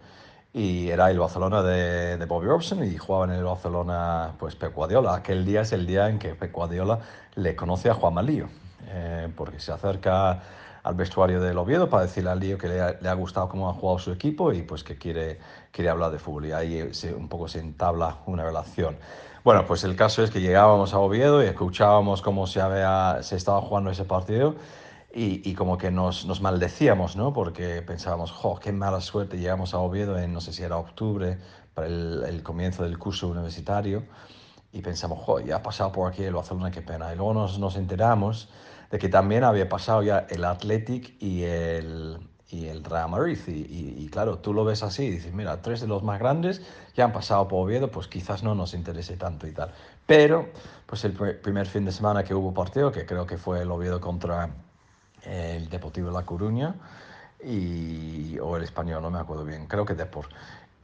y 0.52 0.88
era 0.90 1.10
el 1.10 1.18
Barcelona 1.18 1.62
de, 1.62 2.16
de, 2.16 2.24
Bobby 2.26 2.46
Robson 2.46 2.84
y 2.84 2.96
jugaba 2.96 3.24
en 3.24 3.32
el 3.32 3.42
Barcelona 3.42 4.34
pues 4.38 4.54
Pep. 4.54 4.78
Aquel 5.08 5.44
día 5.44 5.62
es 5.62 5.72
el 5.72 5.86
día 5.86 6.08
en 6.08 6.20
que 6.20 6.36
Pep 6.36 6.54
le 7.34 7.56
conoce 7.56 7.90
a 7.90 7.94
Juan 7.94 8.14
Malío, 8.14 8.48
eh, 8.88 9.28
porque 9.36 9.60
se 9.60 9.72
acerca 9.72 10.42
al 10.82 10.94
vestuario 10.94 11.40
del 11.40 11.56
Oviedo 11.56 11.88
para 11.88 12.04
decirle 12.04 12.30
al 12.30 12.40
Lío 12.40 12.58
que 12.58 12.68
le 12.68 12.80
ha, 12.80 12.96
le 13.00 13.08
ha, 13.08 13.14
gustado 13.14 13.48
cómo 13.48 13.70
ha 13.70 13.72
jugado 13.72 13.98
su 13.98 14.12
equipo 14.12 14.52
y 14.52 14.62
pues 14.62 14.84
que 14.84 14.96
quiere, 14.96 15.38
quiere 15.72 15.88
hablar 15.88 16.10
de 16.12 16.18
fútbol 16.18 16.46
y 16.46 16.52
ahí 16.52 16.92
se, 16.92 17.14
un 17.14 17.28
poco 17.28 17.48
se 17.48 17.60
entabla 17.60 18.18
una 18.26 18.44
relación. 18.44 18.96
Bueno, 19.42 19.66
pues 19.66 19.84
el 19.84 19.96
caso 19.96 20.22
es 20.22 20.30
que 20.30 20.40
llegábamos 20.40 20.92
a 20.94 20.98
Oviedo 20.98 21.42
y 21.42 21.46
escuchábamos 21.46 22.20
cómo 22.22 22.46
se, 22.46 22.60
había, 22.60 23.22
se 23.22 23.36
estaba 23.36 23.60
jugando 23.62 23.90
ese 23.90 24.04
partido 24.04 24.56
y, 25.14 25.48
y 25.48 25.54
como 25.54 25.78
que 25.78 25.90
nos, 25.90 26.26
nos, 26.26 26.40
maldecíamos, 26.42 27.16
¿no? 27.16 27.32
Porque 27.32 27.80
pensábamos, 27.82 28.30
jo, 28.30 28.58
qué 28.58 28.72
mala 28.72 29.00
suerte, 29.00 29.38
llegamos 29.38 29.72
a 29.72 29.78
Oviedo 29.78 30.18
en, 30.18 30.32
no 30.32 30.40
sé 30.40 30.52
si 30.52 30.62
era 30.62 30.76
octubre, 30.76 31.38
para 31.72 31.86
el, 31.86 32.24
el 32.26 32.42
comienzo 32.42 32.82
del 32.84 32.98
curso 32.98 33.28
universitario 33.28 34.04
y 34.74 34.82
pensamos, 34.82 35.20
jo, 35.20 35.38
ya 35.38 35.56
ha 35.56 35.62
pasado 35.62 35.92
por 35.92 36.10
aquí 36.10 36.24
el 36.24 36.34
Barcelona, 36.34 36.72
qué 36.72 36.82
pena. 36.82 37.12
Y 37.12 37.16
luego 37.16 37.32
nos, 37.32 37.60
nos 37.60 37.76
enteramos 37.76 38.48
de 38.90 38.98
que 38.98 39.08
también 39.08 39.44
había 39.44 39.68
pasado 39.68 40.02
ya 40.02 40.26
el 40.28 40.44
Athletic 40.44 41.14
y 41.22 41.44
el, 41.44 42.18
y 42.50 42.66
el 42.66 42.82
Real 42.82 43.08
Madrid. 43.08 43.38
Y, 43.46 43.52
y, 43.52 43.94
y, 43.98 44.08
claro, 44.08 44.38
tú 44.38 44.52
lo 44.52 44.64
ves 44.64 44.82
así 44.82 45.04
y 45.04 45.10
dices, 45.10 45.32
mira, 45.32 45.62
tres 45.62 45.80
de 45.80 45.86
los 45.86 46.02
más 46.02 46.18
grandes 46.18 46.60
ya 46.96 47.04
han 47.04 47.12
pasado 47.12 47.46
por 47.46 47.64
Oviedo, 47.64 47.88
pues 47.88 48.08
quizás 48.08 48.42
no 48.42 48.56
nos 48.56 48.74
interese 48.74 49.16
tanto 49.16 49.46
y 49.46 49.52
tal. 49.52 49.70
Pero, 50.06 50.48
pues 50.86 51.04
el 51.04 51.12
pr 51.12 51.40
primer 51.40 51.66
fin 51.66 51.84
de 51.84 51.92
semana 51.92 52.24
que 52.24 52.34
hubo 52.34 52.52
partido, 52.52 52.90
que 52.90 53.06
creo 53.06 53.26
que 53.26 53.38
fue 53.38 53.62
el 53.62 53.70
Oviedo 53.70 54.00
contra 54.00 54.50
el 55.22 55.68
Deportivo 55.68 56.08
de 56.08 56.14
La 56.14 56.22
Coruña, 56.26 56.74
y, 57.44 58.38
o 58.40 58.56
el 58.56 58.64
Español, 58.64 59.02
no 59.02 59.10
me 59.10 59.20
acuerdo 59.20 59.44
bien, 59.44 59.66
creo 59.68 59.84
que 59.84 59.94
Depor. 59.94 60.26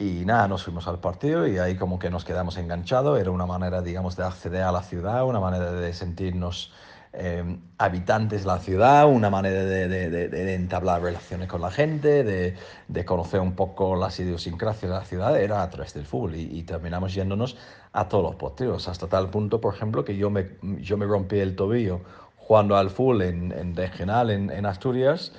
Y 0.01 0.25
nada, 0.25 0.49
nos 0.49 0.65
fuimos 0.65 0.89
al 0.89 0.99
partido 0.99 1.47
y 1.47 1.59
ahí 1.59 1.77
como 1.77 1.99
que 1.99 2.09
nos 2.09 2.25
quedamos 2.25 2.57
enganchados. 2.57 3.21
Era 3.21 3.31
una 3.31 3.45
manera, 3.45 3.83
digamos, 3.83 4.17
de 4.17 4.25
acceder 4.25 4.63
a 4.63 4.73
la 4.73 4.83
ciudad, 4.83 5.27
una 5.27 5.41
manera 5.41 5.73
de 5.73 5.93
sentirnos 5.93 6.73
eh, 7.13 7.59
habitantes 7.77 8.43
de 8.43 8.47
la 8.47 8.59
ciudad, 8.61 9.07
una 9.07 9.29
manera 9.29 9.63
de, 9.63 9.89
de, 9.89 10.09
de, 10.09 10.29
de, 10.29 10.55
entablar 10.55 11.03
relaciones 11.03 11.49
con 11.49 11.61
la 11.61 11.71
gente, 11.71 12.25
de, 12.25 13.05
conocer 13.05 13.41
un 13.41 13.53
poco 13.53 13.95
las 13.95 14.19
idiosincrasias 14.19 14.91
de 14.91 14.97
la 14.97 15.05
ciudad, 15.05 15.39
era 15.39 15.63
a 15.63 15.69
través 15.69 15.93
del 15.93 16.07
fútbol 16.07 16.37
y, 16.37 16.59
y, 16.59 16.63
terminamos 16.63 17.13
yéndonos 17.13 17.59
a 17.93 18.09
todos 18.09 18.25
los 18.25 18.37
partidos, 18.37 18.89
hasta 18.89 19.07
tal 19.07 19.29
punto, 19.29 19.61
por 19.61 19.75
ejemplo, 19.75 20.03
que 20.03 20.17
yo 20.17 20.31
me, 20.31 20.51
yo 20.81 20.97
me 20.97 21.05
rompí 21.05 21.41
el 21.41 21.57
tobillo 21.57 22.01
jugando 22.39 22.75
al 22.75 22.89
fútbol 22.89 23.21
en, 23.23 23.53
en 23.53 23.77
regional 23.77 24.31
en, 24.31 24.51
en 24.51 24.65
Asturias 24.65 25.33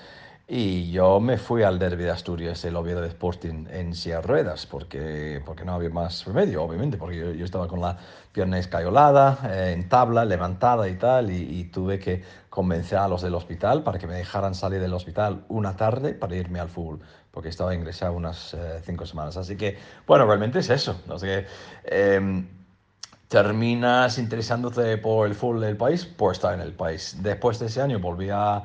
y 0.53 0.91
yo 0.91 1.21
me 1.21 1.37
fui 1.37 1.63
al 1.63 1.79
derby 1.79 2.03
de 2.03 2.11
Asturias, 2.11 2.65
el 2.65 2.75
Oviedo 2.75 2.99
de 2.99 3.07
Sporting, 3.07 3.67
en 3.71 3.95
silla 3.95 4.19
ruedas, 4.19 4.65
porque, 4.65 5.41
porque 5.45 5.63
no 5.63 5.75
había 5.75 5.89
más 5.89 6.25
remedio, 6.25 6.61
obviamente, 6.61 6.97
porque 6.97 7.17
yo, 7.17 7.31
yo 7.31 7.45
estaba 7.45 7.69
con 7.69 7.79
la 7.79 7.97
pierna 8.33 8.59
escayolada, 8.59 9.39
eh, 9.49 9.71
en 9.71 9.87
tabla, 9.87 10.25
levantada 10.25 10.89
y 10.89 10.95
tal, 10.95 11.31
y, 11.31 11.37
y, 11.37 11.63
tuve 11.71 11.99
que 11.99 12.21
convencer 12.49 12.97
a 12.97 13.07
los 13.07 13.21
del 13.21 13.33
hospital 13.33 13.83
para 13.83 13.97
que 13.97 14.07
me 14.07 14.15
dejaran 14.15 14.53
salir 14.53 14.81
del 14.81 14.93
hospital 14.93 15.45
una 15.47 15.77
tarde 15.77 16.13
para 16.13 16.35
irme 16.35 16.59
al 16.59 16.67
fútbol, 16.67 16.99
porque 17.31 17.47
estaba 17.47 17.73
ingresado 17.73 18.11
unas 18.11 18.53
eh, 18.53 18.81
cinco 18.83 19.05
semanas. 19.05 19.37
Así 19.37 19.55
que, 19.55 19.77
bueno, 20.05 20.25
realmente 20.25 20.59
es 20.59 20.69
eso. 20.69 20.99
¿no? 21.07 21.13
Así 21.13 21.27
que, 21.27 21.45
eh, 21.85 22.45
terminas 23.29 24.17
interesándote 24.17 24.97
por 24.97 25.27
el 25.27 25.33
fútbol 25.33 25.61
del 25.61 25.77
país, 25.77 26.05
por 26.05 26.33
estar 26.33 26.53
en 26.53 26.59
el 26.59 26.73
país. 26.73 27.15
Después 27.21 27.57
de 27.57 27.67
ese 27.67 27.81
año 27.81 27.97
volví 27.99 28.29
a 28.29 28.63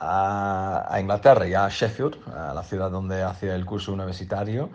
a, 0.00 0.86
a, 0.88 1.00
Inglaterra, 1.00 1.46
ya 1.46 1.66
a 1.66 1.68
Sheffield, 1.68 2.16
a 2.34 2.54
la 2.54 2.62
ciudad 2.62 2.90
donde 2.90 3.22
hacía 3.22 3.54
el 3.54 3.64
curso 3.66 3.92
universitario. 3.92 4.70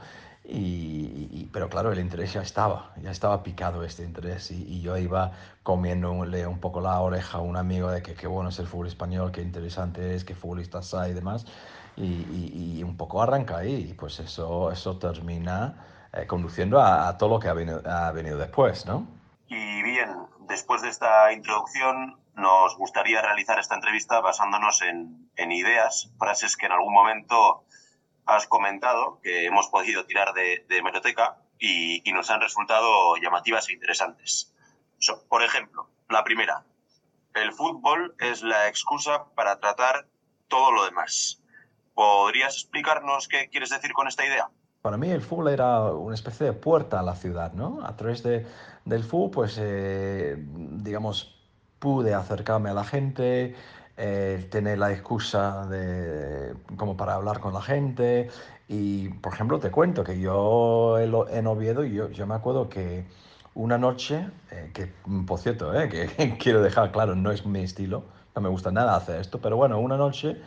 Y, 0.47 1.27
y, 1.31 1.49
pero 1.51 1.69
claro, 1.69 1.91
el 1.91 1.99
interés 1.99 2.33
ya 2.33 2.41
estaba, 2.43 2.91
ya 3.01 3.09
estaba 3.09 3.41
picado 3.41 3.83
este 3.83 4.03
interés 4.03 4.51
y, 4.51 4.63
y 4.75 4.81
yo 4.81 4.95
iba 4.95 5.31
comiéndole 5.63 6.45
un 6.45 6.59
poco 6.59 6.81
la 6.81 6.99
oreja 6.99 7.39
a 7.39 7.41
un 7.41 7.57
amigo 7.57 7.89
de 7.89 8.03
que 8.03 8.13
qué 8.13 8.27
bueno 8.27 8.49
es 8.49 8.59
el 8.59 8.67
fútbol 8.67 8.85
español, 8.85 9.31
qué 9.31 9.41
interesante 9.41 10.13
es, 10.13 10.23
qué 10.23 10.35
futbolistas 10.35 10.93
hay 10.93 11.11
y 11.11 11.13
demás. 11.15 11.47
Y, 11.97 12.83
un 12.83 12.97
poco 12.97 13.21
arranca 13.21 13.57
ahí 13.57 13.87
y 13.89 13.93
pues 13.93 14.19
eso, 14.19 14.71
eso 14.71 14.97
termina 14.97 15.85
eh, 16.13 16.27
conduciendo 16.27 16.79
a, 16.79 17.07
a, 17.07 17.17
todo 17.17 17.31
lo 17.31 17.39
que 17.39 17.47
ha 17.47 17.53
venido, 17.53 17.81
ha 17.85 18.11
venido 18.11 18.37
después, 18.37 18.85
¿no? 18.85 19.07
Y 19.47 19.81
bien, 19.81 20.09
después 20.47 20.81
de 20.83 20.89
esta 20.89 21.31
introducción, 21.33 22.17
nos 22.35 22.77
gustaría 22.77 23.21
realizar 23.21 23.59
esta 23.59 23.75
entrevista 23.75 24.19
basándonos 24.19 24.81
en, 24.81 25.29
en, 25.35 25.51
ideas, 25.51 26.11
frases 26.19 26.57
que 26.57 26.65
en 26.65 26.73
algún 26.73 26.93
momento 26.93 27.63
has 28.25 28.47
comentado, 28.47 29.19
que 29.21 29.45
hemos 29.45 29.67
podido 29.67 30.05
tirar 30.05 30.33
de, 30.33 30.65
de 30.67 30.77
hemeroteca 30.77 31.37
y, 31.59 32.07
y, 32.07 32.13
nos 32.13 32.29
han 32.29 32.41
resultado 32.41 33.15
llamativas 33.17 33.69
e 33.69 33.73
interesantes. 33.73 34.53
So, 34.97 35.23
por 35.29 35.43
ejemplo, 35.43 35.87
la 36.09 36.23
primera, 36.23 36.63
el 37.33 37.53
fútbol 37.53 38.15
es 38.19 38.43
la 38.43 38.67
excusa 38.67 39.25
para 39.35 39.59
tratar 39.59 40.07
todo 40.47 40.71
lo 40.71 40.85
demás. 40.85 41.41
¿Podrías 41.93 42.55
explicarnos 42.55 43.27
qué 43.27 43.49
quieres 43.49 43.69
decir 43.69 43.93
con 43.93 44.07
esta 44.07 44.25
idea? 44.25 44.49
Para 44.81 44.97
mí 44.97 45.09
el 45.09 45.21
fútbol 45.21 45.47
era 45.47 45.91
una 45.91 46.13
especie 46.13 46.45
de 46.45 46.53
puerta 46.53 46.99
a 46.99 47.03
la 47.03 47.15
ciudad, 47.15 47.53
¿no? 47.53 47.79
A 47.83 47.95
través 47.95 48.21
de, 48.21 48.45
del 48.83 49.03
fútbol, 49.03 49.31
pues, 49.31 49.57
eh, 49.59 50.35
digamos, 50.37 51.34
pude 51.79 52.13
acercarme 52.13 52.69
a 52.69 52.73
la 52.73 52.83
gente, 52.83 53.55
eh, 53.97 54.47
tener 54.51 54.77
la 54.77 54.91
excusa 54.91 55.65
de, 55.67 56.53
como 56.77 56.97
para 56.97 57.15
hablar 57.15 57.39
con 57.39 57.53
la 57.53 57.61
gente. 57.61 58.29
Y, 58.67 59.09
por 59.09 59.33
ejemplo, 59.33 59.59
te 59.59 59.71
cuento 59.71 60.03
que 60.03 60.19
yo 60.19 60.97
en 60.99 61.47
Oviedo, 61.47 61.83
yo, 61.83 62.09
yo 62.09 62.27
me 62.27 62.35
acuerdo 62.35 62.69
que 62.69 63.05
una 63.53 63.77
noche, 63.77 64.27
eh, 64.51 64.71
que 64.73 64.91
por 65.25 65.39
cierto, 65.39 65.73
eh, 65.79 65.89
que 65.89 66.37
quiero 66.39 66.61
dejar 66.61 66.91
claro, 66.91 67.15
no 67.15 67.31
es 67.31 67.45
mi 67.45 67.61
estilo, 67.61 68.03
no 68.35 68.41
me 68.41 68.49
gusta 68.49 68.71
nada 68.71 68.95
hacer 68.95 69.19
esto, 69.21 69.39
pero 69.39 69.55
bueno, 69.55 69.79
una 69.79 69.97
noche 69.97 70.41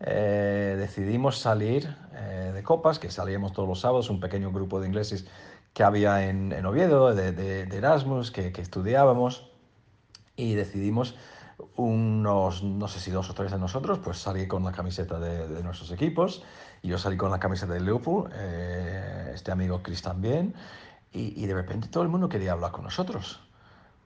eh, 0.00 0.76
decidimos 0.78 1.38
salir 1.38 1.94
eh, 2.14 2.50
de 2.54 2.62
copas, 2.62 2.98
que 2.98 3.10
salíamos 3.10 3.52
todos 3.52 3.68
los 3.68 3.80
sábados, 3.80 4.10
un 4.10 4.20
pequeño 4.20 4.50
grupo 4.50 4.80
de 4.80 4.88
ingleses 4.88 5.26
que 5.72 5.84
había 5.84 6.28
en, 6.28 6.52
en 6.52 6.66
Oviedo, 6.66 7.14
de, 7.14 7.32
de, 7.32 7.66
de 7.66 7.76
Erasmus, 7.76 8.30
que, 8.30 8.52
que 8.52 8.62
estudiábamos 8.62 9.51
y 10.42 10.54
decidimos 10.54 11.14
unos, 11.76 12.62
no 12.62 12.88
sé 12.88 12.98
si 12.98 13.10
dos 13.10 13.30
o 13.30 13.34
tres 13.34 13.52
de 13.52 13.58
nosotros, 13.58 14.00
pues 14.02 14.18
salí 14.18 14.48
con 14.48 14.64
la 14.64 14.72
camiseta 14.72 15.18
de, 15.20 15.62
nuestros 15.62 15.90
equipos 15.92 16.42
y 16.82 16.88
yo 16.88 16.98
salí 16.98 17.16
con 17.16 17.30
la 17.30 17.38
camiseta 17.38 17.72
de 17.72 17.80
Liverpool, 17.80 18.30
eh, 18.34 19.30
este 19.34 19.52
amigo 19.52 19.82
Chris 19.82 20.02
también, 20.02 20.54
y, 21.12 21.46
de 21.46 21.54
repente 21.54 21.88
todo 21.88 22.02
el 22.02 22.08
mundo 22.08 22.28
quería 22.28 22.52
hablar 22.52 22.72
con 22.72 22.84
nosotros. 22.84 23.40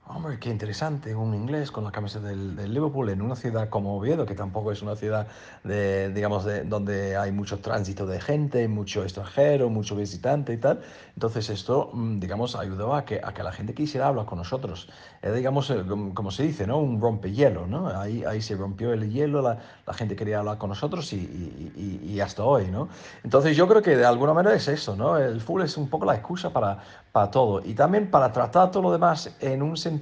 Hombre, 0.09 0.39
qué 0.39 0.49
interesante, 0.49 1.13
un 1.13 1.33
inglés 1.33 1.69
con 1.69 1.83
la 1.83 1.91
camiseta 1.91 2.27
del, 2.27 2.55
del, 2.55 2.73
Liverpool 2.73 3.09
en 3.09 3.21
una 3.21 3.35
ciudad 3.35 3.67
como 3.67 3.97
Oviedo, 3.97 4.25
que 4.25 4.35
tampoco 4.35 4.71
es 4.71 4.81
una 4.81 4.95
ciudad 4.95 5.27
de, 5.65 6.13
digamos, 6.13 6.45
de, 6.45 6.63
donde 6.63 7.17
hay 7.17 7.33
mucho 7.33 7.59
tránsito 7.59 8.05
de 8.05 8.21
gente, 8.21 8.69
mucho 8.69 9.03
extranjero, 9.03 9.69
mucho 9.69 9.97
visitante 9.97 10.53
y 10.53 10.57
tal. 10.57 10.79
Entonces 11.13 11.49
esto, 11.49 11.89
mm, 11.91 12.19
digamos, 12.19 12.55
ayudó 12.55 12.95
a 12.95 13.03
que, 13.03 13.19
a 13.21 13.33
que 13.33 13.43
la 13.43 13.51
gente 13.51 13.73
quisiera 13.73 14.07
hablar 14.07 14.25
con 14.25 14.37
nosotros. 14.37 14.89
Era, 15.21 15.33
digamos, 15.33 15.73
como 16.13 16.31
se 16.31 16.43
dice, 16.43 16.65
¿no? 16.65 16.77
Un 16.77 17.01
rompehielo, 17.01 17.67
¿no? 17.67 17.89
Ahí, 17.89 18.23
ahí 18.23 18.41
se 18.41 18.55
rompió 18.55 18.93
el 18.93 19.11
hielo, 19.11 19.41
la, 19.41 19.57
la 19.85 19.93
gente 19.93 20.15
quería 20.15 20.39
hablar 20.39 20.57
con 20.57 20.69
nosotros 20.69 21.11
y, 21.11 21.17
y, 21.17 22.01
y, 22.13 22.19
hasta 22.21 22.45
hoy, 22.45 22.67
¿no? 22.71 22.87
Entonces 23.25 23.57
yo 23.57 23.67
creo 23.67 23.81
que 23.81 23.97
de 23.97 24.05
alguna 24.05 24.33
manera 24.33 24.55
es 24.55 24.69
eso, 24.69 24.95
¿no? 24.95 25.17
El 25.17 25.41
fútbol 25.41 25.63
es 25.63 25.75
un 25.75 25.89
poco 25.89 26.05
la 26.05 26.15
excusa 26.15 26.53
para, 26.53 26.79
para 27.11 27.29
todo 27.29 27.61
y 27.65 27.73
también 27.73 28.09
para 28.09 28.31
tratar 28.31 28.71
todo 28.71 28.83
lo 28.83 28.91
demás 28.91 29.35
en 29.41 29.61
un 29.61 29.75
sentido 29.75 29.96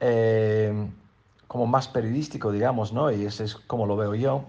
eh, 0.00 0.88
como 1.46 1.66
más 1.66 1.88
periodístico, 1.88 2.52
digamos, 2.52 2.92
¿no? 2.92 3.10
Y 3.10 3.24
ese 3.24 3.44
es 3.44 3.56
como 3.56 3.86
lo 3.86 3.96
veo 3.96 4.14
yo. 4.14 4.44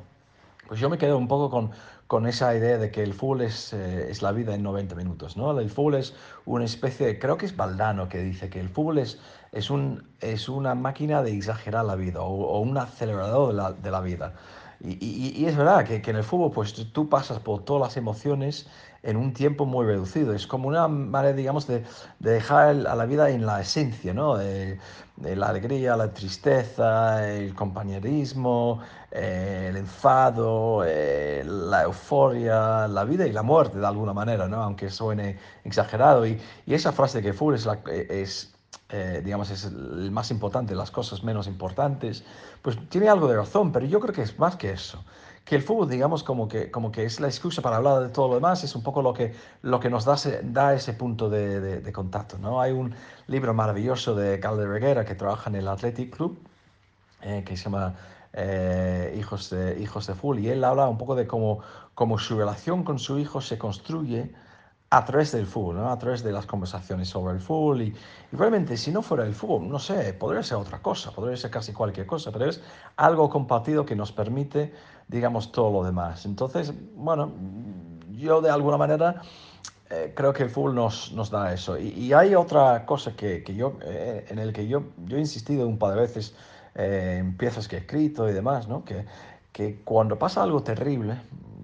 Pues 0.68 0.80
yo 0.80 0.89
me 0.89 0.98
quedo 0.98 1.18
un 1.18 1.27
poco 1.27 1.50
con, 1.50 1.72
con 2.08 2.27
esa 2.27 2.56
idea 2.56 2.77
de 2.77 2.91
que 2.91 3.03
el 3.03 3.13
fútbol 3.13 3.41
es, 3.41 3.74
eh, 3.74 4.12
es, 4.12 4.22
la 4.22 4.32
vida 4.32 4.53
en 4.53 4.63
90 4.63 4.96
minutos, 4.96 5.38
¿no? 5.38 5.58
El 5.60 5.70
fútbol 5.70 5.96
es 5.96 6.13
una 6.46 6.65
especie, 6.65 7.08
de, 7.08 7.20
creo 7.20 7.38
que 7.38 7.46
es 7.46 7.56
Baldano 7.56 8.10
que 8.10 8.20
dice 8.20 8.50
que 8.50 8.60
el 8.60 8.70
fútbol 8.70 8.98
es, 9.00 9.20
es, 9.51 9.70
un, 9.70 10.08
es 10.20 10.48
una 10.48 10.75
máquina 10.75 11.24
de 11.24 11.36
exagerar 11.36 11.86
la 11.86 11.96
vida 11.96 12.22
o, 12.22 12.27
o 12.27 12.60
un 12.60 12.77
acelerador 12.77 13.50
de 13.50 13.53
la, 13.53 13.72
de 13.72 13.91
la 13.91 14.01
vida. 14.01 14.34
Y, 14.82 14.94
y, 15.03 15.34
y, 15.38 15.46
es 15.46 15.56
verdad 15.56 15.86
que, 15.86 16.01
que, 16.01 16.12
en 16.12 16.18
el 16.18 16.24
fútbol 16.24 16.51
pues 16.51 16.74
tú 16.91 17.08
pasas 17.08 17.39
por 17.39 17.63
todas 17.63 17.82
las 17.82 17.98
emociones 17.98 18.68
en 19.03 19.17
un 19.17 19.34
tiempo 19.34 19.65
muy 19.65 19.86
reducido. 19.86 20.34
Es 20.34 20.48
como 20.48 20.67
una 20.67 20.88
manera, 20.88 21.36
digamos, 21.36 21.67
de, 21.67 21.84
dejar 22.20 22.88
a 22.88 22.96
la 22.96 23.05
vida 23.05 23.29
en 23.29 23.46
la 23.46 23.62
esencia, 23.62 24.13
¿no? 24.13 24.38
De, 24.38 24.79
la 25.17 25.50
alegría, 25.50 25.96
la 25.96 26.12
tristeza, 26.12 27.29
el 27.29 27.53
compañerismo, 27.53 28.79
eh, 29.12 29.67
el 29.70 29.77
enfado, 29.77 30.84
eh, 30.84 31.43
la 31.46 31.84
euforia, 31.84 32.88
la 32.88 33.03
vida 33.03 33.27
y 33.27 33.31
la 33.31 33.43
muerte 33.43 33.77
de 33.77 33.86
alguna 33.86 34.13
manera, 34.13 34.48
¿no? 34.48 34.63
Aunque 34.63 34.89
suene 34.89 35.38
exagerado. 35.63 36.25
Y, 36.25 36.41
y 36.65 36.74
esa 36.74 36.91
frase 36.91 37.20
de 37.20 37.25
que 37.25 37.34
full 37.34 37.53
es, 37.53 37.65
la, 37.67 37.79
es 37.86 38.51
eh, 38.89 39.22
digamos, 39.24 39.50
es 39.51 39.65
el 39.65 40.12
más 40.12 40.31
importante, 40.31 40.75
las 40.75 40.91
cosas 40.91 41.24
menos 41.24 41.48
importantes, 41.48 42.24
pues 42.62 42.77
tiene 42.89 43.08
algo 43.08 43.27
de 43.27 43.38
razón, 43.38 43.72
pero 43.72 43.86
yo 43.86 44.00
creo 44.00 44.13
que 44.13 44.24
es 44.24 44.38
más 44.39 44.55
que 44.55 44.72
eso 44.72 45.03
que 45.45 45.55
el 45.55 45.63
fútbol, 45.63 45.89
digamos, 45.89 46.24
como 46.24 46.48
que, 46.48 46.69
como 46.71 46.91
que 46.91 47.03
es 47.03 47.19
la 47.19 47.27
excusa 47.27 47.62
para 47.62 47.77
hablar 47.77 48.01
de 48.01 48.10
todo 48.10 48.27
lo 48.29 48.36
demás, 48.36 48.63
es 48.63 48.75
un 48.75 48.83
poco 48.83 49.01
lo 49.01 49.13
que, 49.13 49.33
lo 49.63 49.79
que 49.79 49.89
nos 49.89 50.05
da, 50.05 50.15
da 50.43 50.74
ese 50.74 50.93
punto 50.93 51.29
de, 51.29 51.81
de, 51.81 51.93
contacto. 51.93 52.38
¿no? 52.38 52.62
Hay 52.62 52.71
un 52.71 52.93
libro 53.27 53.53
maravilloso 53.53 54.15
de 54.15 54.39
Calde 54.39 54.67
Reguera 54.67 55.03
que 55.03 55.15
trabaja 55.15 55.50
en 55.50 55.55
el 55.55 55.67
Athletic 55.67 56.15
Club, 56.15 56.39
eh, 57.21 57.43
que 57.45 57.57
se 57.57 57.65
llama 57.65 57.95
eh, 58.33 59.15
Hijos, 59.17 59.50
de, 59.50 59.79
Hijos 59.81 60.07
de 60.07 60.13
Fútbol, 60.13 60.39
y 60.39 60.50
él 60.50 60.63
habla 60.63 60.88
un 60.88 60.98
poco 60.98 61.15
de 61.15 61.27
cómo, 61.27 61.60
cómo 61.95 62.17
su 62.17 62.38
relación 62.38 62.83
con 62.83 63.00
su 63.00 63.17
hijo 63.19 63.41
se 63.41 63.57
construye 63.57 64.31
a 64.93 65.05
través 65.05 65.31
del 65.31 65.48
fútbol, 65.48 65.77
¿no? 65.77 65.89
a 65.89 65.98
través 65.98 66.21
de 66.21 66.33
las 66.33 66.45
conversaciones 66.45 67.07
sobre 67.07 67.33
el 67.33 67.39
fútbol. 67.39 67.81
Y, 67.81 67.95
realmente, 68.33 68.75
si 68.75 68.91
no 68.91 69.01
fuera 69.01 69.25
el 69.25 69.33
fútbol, 69.33 69.69
no 69.69 69.79
sé, 69.79 70.13
podría 70.13 70.43
ser 70.43 70.57
otra 70.57 70.81
cosa, 70.81 71.12
podría 71.12 71.38
ser 71.38 71.50
casi 71.50 71.71
cualquier 71.71 72.05
cosa, 72.05 72.29
pero 72.31 72.45
es 72.45 72.62
algo 72.98 73.29
compartido 73.29 73.86
que 73.86 73.95
nos 73.95 74.12
permite, 74.12 74.74
digamos, 75.12 75.51
todo 75.51 75.72
lo 75.72 75.84
demás. 75.84 76.25
Entonces, 76.25 76.74
bueno, 76.96 77.32
yo 78.12 78.41
de 78.41 78.50
alguna 78.50 78.77
manera 78.77 79.22
eh, 79.89 80.13
creo 80.15 80.32
que 80.32 80.44
el 80.44 80.50
fútbol 80.50 80.74
nos, 80.74 81.12
nos 81.12 81.30
da 81.30 81.53
eso. 81.53 81.77
Y, 81.77 82.13
hay 82.13 82.34
otra 82.34 82.86
cosa 82.86 83.13
que, 83.15 83.44
que 83.44 83.53
yo, 83.53 83.77
eh, 83.84 84.25
en 84.30 84.39
el 84.39 84.53
que 84.53 84.68
yo, 84.68 84.84
yo 85.06 85.18
he 85.18 85.20
insistido 85.20 85.68
un 85.68 85.77
par 85.77 85.96
de 85.96 86.01
veces 86.01 86.34
eh, 86.75 87.18
en 87.20 87.36
piezas 87.36 87.68
que 87.68 87.75
he 87.75 87.80
escrito 87.80 88.30
y 88.30 88.34
demás, 88.34 88.70
¿no? 88.70 88.86
que, 88.86 89.06
que 89.51 89.82
cuando 89.84 90.18
pasa 90.18 90.44
algo 90.44 90.63
terrible, 90.63 91.18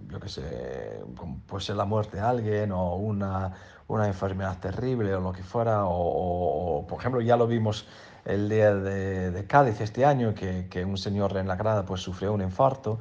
yo 0.10 0.20
qué 0.20 0.28
sé, 0.28 1.04
puede 1.48 1.64
ser 1.64 1.78
la 1.78 1.86
muerte 1.86 2.18
de 2.18 2.24
alguien 2.24 2.72
o 2.74 2.96
una, 2.96 3.54
una 3.88 4.08
enfermedad 4.08 4.60
terrible 4.60 5.16
o 5.16 5.22
lo 5.22 5.32
que 5.32 5.44
fuera, 5.44 5.86
o, 5.86 6.86
por 6.88 7.00
ejemplo 7.00 7.22
ya 7.22 7.38
lo 7.38 7.48
vimos 7.48 7.88
el 8.28 8.50
día 8.50 8.76
de, 8.76 9.46
Cádiz 9.48 9.80
este 9.80 10.06
año, 10.06 10.36
que, 10.36 10.68
que, 10.70 10.84
un 10.84 10.98
señor 10.98 11.36
en 11.38 11.48
la 11.48 11.56
grada 11.56 11.86
pues 11.86 12.02
sufrió 12.02 12.34
un 12.34 12.42
infarto, 12.42 13.00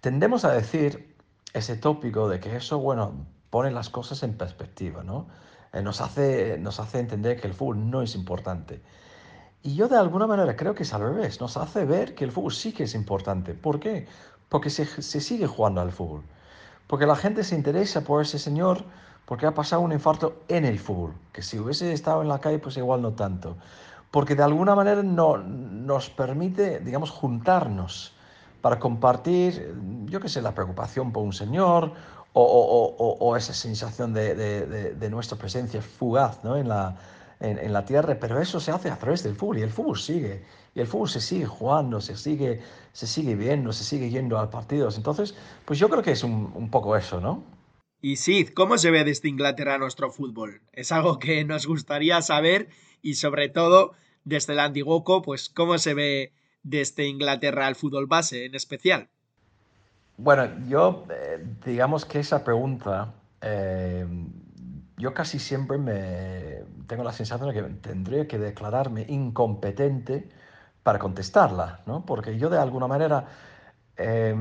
tendemos 0.00 0.44
a 0.44 0.52
decir 0.52 1.16
ese 1.52 1.76
tópico 1.76 2.28
de 2.28 2.38
que 2.38 2.56
eso, 2.56 2.78
bueno, 2.78 3.26
pone 3.50 3.72
las 3.72 3.90
cosas 3.90 4.22
en 4.22 4.34
perspectiva, 4.34 5.02
¿no? 5.02 5.26
Eh, 5.72 5.82
nos, 5.82 6.00
hace, 6.00 6.58
nos 6.58 6.78
hace 6.78 7.00
entender 7.00 7.40
que 7.40 7.48
el 7.48 7.54
fútbol 7.54 7.90
no 7.90 8.02
es 8.02 8.14
importante. 8.14 8.80
Y 9.62 9.74
yo 9.74 9.88
de 9.88 9.96
alguna 9.96 10.28
manera 10.28 10.54
creo 10.54 10.74
que 10.74 10.84
es 10.84 10.94
al 10.94 11.02
revés, 11.02 11.40
nos 11.40 11.56
hace 11.56 11.84
ver 11.84 12.14
que 12.14 12.24
el 12.24 12.30
fútbol 12.30 12.52
sí 12.52 12.72
que 12.72 12.84
es 12.84 12.94
importante. 12.94 13.54
¿Por 13.54 13.80
qué? 13.80 14.06
Porque 14.48 14.70
se, 14.70 14.86
se 14.86 15.20
sigue 15.20 15.48
jugando 15.48 15.80
al 15.80 15.90
fútbol. 15.90 16.22
Porque 16.86 17.04
la 17.04 17.16
gente 17.16 17.42
se 17.42 17.56
interesa 17.56 18.02
por 18.02 18.22
ese 18.22 18.38
señor 18.38 18.84
porque 19.26 19.44
ha 19.44 19.52
pasado 19.52 19.82
un 19.82 19.92
infarto 19.92 20.40
en 20.48 20.64
el 20.64 20.78
fútbol, 20.78 21.12
que 21.34 21.42
si 21.42 21.58
hubiese 21.58 21.92
estado 21.92 22.22
en 22.22 22.28
la 22.28 22.38
calle, 22.38 22.58
pues 22.60 22.78
igual 22.78 23.02
no 23.02 23.12
tanto. 23.12 23.58
Porque 24.10 24.34
de 24.34 24.42
alguna 24.42 24.74
manera 24.74 25.02
no, 25.02 25.38
nos 25.38 26.10
permite, 26.10 26.80
digamos, 26.80 27.10
juntarnos 27.10 28.14
para 28.60 28.78
compartir, 28.78 29.74
yo 30.06 30.20
qué 30.20 30.28
sé, 30.28 30.42
la 30.42 30.54
preocupación 30.54 31.12
por 31.12 31.22
un 31.22 31.32
señor 31.32 31.92
o, 32.32 32.42
o, 32.42 33.18
o, 33.18 33.36
esa 33.36 33.54
sensación 33.54 34.12
de, 34.12 34.34
de, 34.34 34.94
de, 34.94 35.10
nuestra 35.10 35.38
presencia 35.38 35.80
fugaz 35.80 36.44
¿no? 36.44 36.56
en, 36.56 36.68
la, 36.68 36.96
en, 37.40 37.72
la 37.72 37.84
tierra, 37.84 38.18
pero 38.20 38.40
eso 38.40 38.60
se 38.60 38.70
hace 38.70 38.90
a 38.90 38.98
través 38.98 39.22
del 39.22 39.34
fútbol 39.34 39.58
y 39.58 39.62
el 39.62 39.70
fútbol 39.70 39.98
sigue. 39.98 40.44
Y 40.74 40.80
el 40.80 40.86
fútbol 40.86 41.08
se 41.08 41.20
sigue 41.20 41.46
jugando, 41.46 42.00
se 42.00 42.16
sigue, 42.16 42.60
se 42.92 43.06
sigue 43.06 43.34
viendo, 43.34 43.72
se 43.72 43.84
sigue 43.84 44.10
yendo 44.10 44.38
a 44.38 44.50
partidos. 44.50 44.96
Entonces, 44.96 45.34
pues 45.64 45.78
yo 45.78 45.88
creo 45.88 46.02
que 46.02 46.12
es 46.12 46.22
un, 46.22 46.52
un 46.54 46.70
poco 46.70 46.96
eso, 46.96 47.20
¿no? 47.20 47.42
Y 48.00 48.16
Sid, 48.16 48.50
¿cómo 48.50 48.78
se 48.78 48.92
ve 48.92 49.02
desde 49.02 49.28
Inglaterra 49.28 49.78
nuestro 49.78 50.10
fútbol? 50.10 50.62
Es 50.72 50.92
algo 50.92 51.18
que 51.18 51.44
nos 51.44 51.66
gustaría 51.66 52.22
saber 52.22 52.68
y 53.02 53.14
sobre 53.14 53.48
todo 53.48 53.94
desde 54.24 54.52
el 54.52 54.60
Antiguoco, 54.60 55.22
pues 55.22 55.48
cómo 55.48 55.78
se 55.78 55.94
ve 55.94 56.32
desde 56.62 57.06
Inglaterra 57.06 57.68
el 57.68 57.74
fútbol 57.74 58.06
base 58.06 58.46
en 58.46 58.54
especial. 58.54 59.08
Bueno, 60.16 60.48
yo 60.68 61.04
eh, 61.10 61.44
digamos 61.64 62.04
que 62.04 62.20
esa 62.20 62.42
pregunta 62.42 63.14
eh, 63.40 64.06
yo 64.98 65.14
casi 65.14 65.38
siempre 65.38 65.78
me 65.78 66.64
tengo 66.86 67.04
la 67.04 67.12
sensación 67.12 67.48
de 67.48 67.54
que 67.54 67.62
tendría 67.62 68.26
que 68.26 68.38
declararme 68.38 69.06
incompetente 69.08 70.28
para 70.82 70.98
contestarla, 70.98 71.80
¿no? 71.86 72.04
Porque 72.04 72.36
yo 72.36 72.50
de 72.50 72.58
alguna 72.58 72.88
manera 72.88 73.26
eh, 73.96 74.34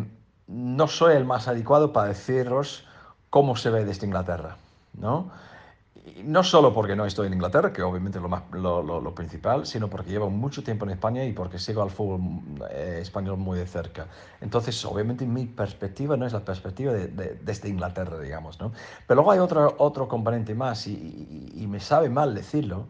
no 0.48 0.88
soy 0.88 1.16
el 1.16 1.26
más 1.26 1.48
adecuado 1.48 1.94
para 1.94 2.08
deciros 2.10 2.86
cómo 3.30 3.56
se 3.56 3.70
ve 3.70 3.86
desde 3.86 4.08
Inglaterra, 4.08 4.58
¿no? 4.94 5.30
No 6.24 6.44
solo 6.44 6.74
porque 6.74 6.96
no 6.96 7.06
estoy 7.06 7.28
en 7.28 7.34
Inglaterra, 7.34 7.74
que 7.74 7.82
obviamente 7.82 8.18
es 8.18 8.22
lo, 8.22 8.30
más, 8.30 8.44
lo, 8.52 8.82
lo, 8.82 9.16
principal, 9.16 9.66
sino 9.66 9.90
porque 9.90 10.12
llevo 10.12 10.30
mucho 10.30 10.64
tiempo 10.64 10.86
en 10.86 10.92
España 10.92 11.24
y 11.24 11.34
porque 11.34 11.60
sigo 11.60 11.82
al 11.82 11.90
fútbol 11.90 12.22
eh, 12.70 13.00
español 13.02 13.38
muy 13.38 13.58
de 13.58 13.66
cerca. 13.66 14.08
Entonces, 14.42 14.84
obviamente 14.86 15.26
mi 15.26 15.46
perspectiva 15.46 16.16
no 16.16 16.26
es 16.26 16.34
la 16.34 16.42
perspectiva 16.42 16.94
de, 16.94 17.08
de, 17.08 17.40
desde 17.42 17.70
Inglaterra, 17.70 18.20
digamos, 18.20 18.60
¿no? 18.60 18.72
Pero 19.06 19.16
luego 19.16 19.32
hay 19.32 19.40
otro, 19.40 19.76
otro 19.80 20.08
componente 20.08 20.56
más 20.56 20.88
y, 20.88 20.94
y, 20.94 21.64
y, 21.64 21.68
me 21.68 21.80
sabe 21.80 22.10
mal 22.10 22.36
decirlo, 22.36 22.88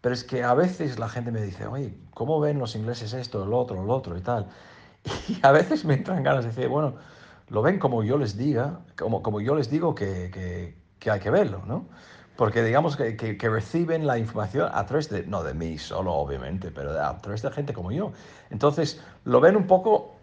pero 0.00 0.14
es 0.14 0.24
que 0.24 0.42
a 0.42 0.54
veces 0.54 0.98
la 0.98 1.08
gente 1.08 1.30
me 1.30 1.42
dice, 1.42 1.66
oye, 1.66 1.94
¿cómo 2.14 2.40
ven 2.40 2.58
los 2.58 2.74
ingleses 2.74 3.12
esto, 3.12 3.44
lo 3.46 3.58
otro, 3.58 3.84
lo 3.84 3.92
otro 3.94 4.16
y 4.16 4.22
tal? 4.22 4.48
Y 5.28 5.38
a 5.42 5.52
veces 5.52 5.84
me 5.84 5.94
entran 5.94 6.22
ganas 6.22 6.44
de 6.44 6.50
decir, 6.50 6.68
bueno, 6.68 6.94
lo 7.48 7.62
ven 7.62 7.78
como 7.78 8.02
yo 8.02 8.16
les 8.16 8.36
diga, 8.36 8.80
como, 8.98 9.22
como 9.22 9.40
yo 9.40 9.54
les 9.54 9.70
digo 9.70 9.94
que, 9.94 10.30
que, 10.30 10.76
que 10.98 11.10
hay 11.10 11.20
que 11.20 11.30
verlo, 11.30 11.62
¿no? 11.66 11.86
Porque 12.40 12.62
digamos 12.62 12.96
que, 12.96 13.18
que, 13.18 13.48
reciben 13.50 14.06
la 14.06 14.16
información 14.16 14.70
a 14.72 14.86
través 14.86 15.10
de, 15.10 15.24
no 15.24 15.42
de 15.42 15.52
mí 15.52 15.76
solo 15.76 16.14
obviamente, 16.14 16.70
pero 16.70 16.98
a 16.98 17.18
través 17.18 17.42
de 17.42 17.50
gente 17.50 17.74
como 17.74 17.92
yo. 17.92 18.12
Entonces 18.48 18.98
lo 19.26 19.42
ven 19.42 19.56
un 19.56 19.66
poco 19.66 20.14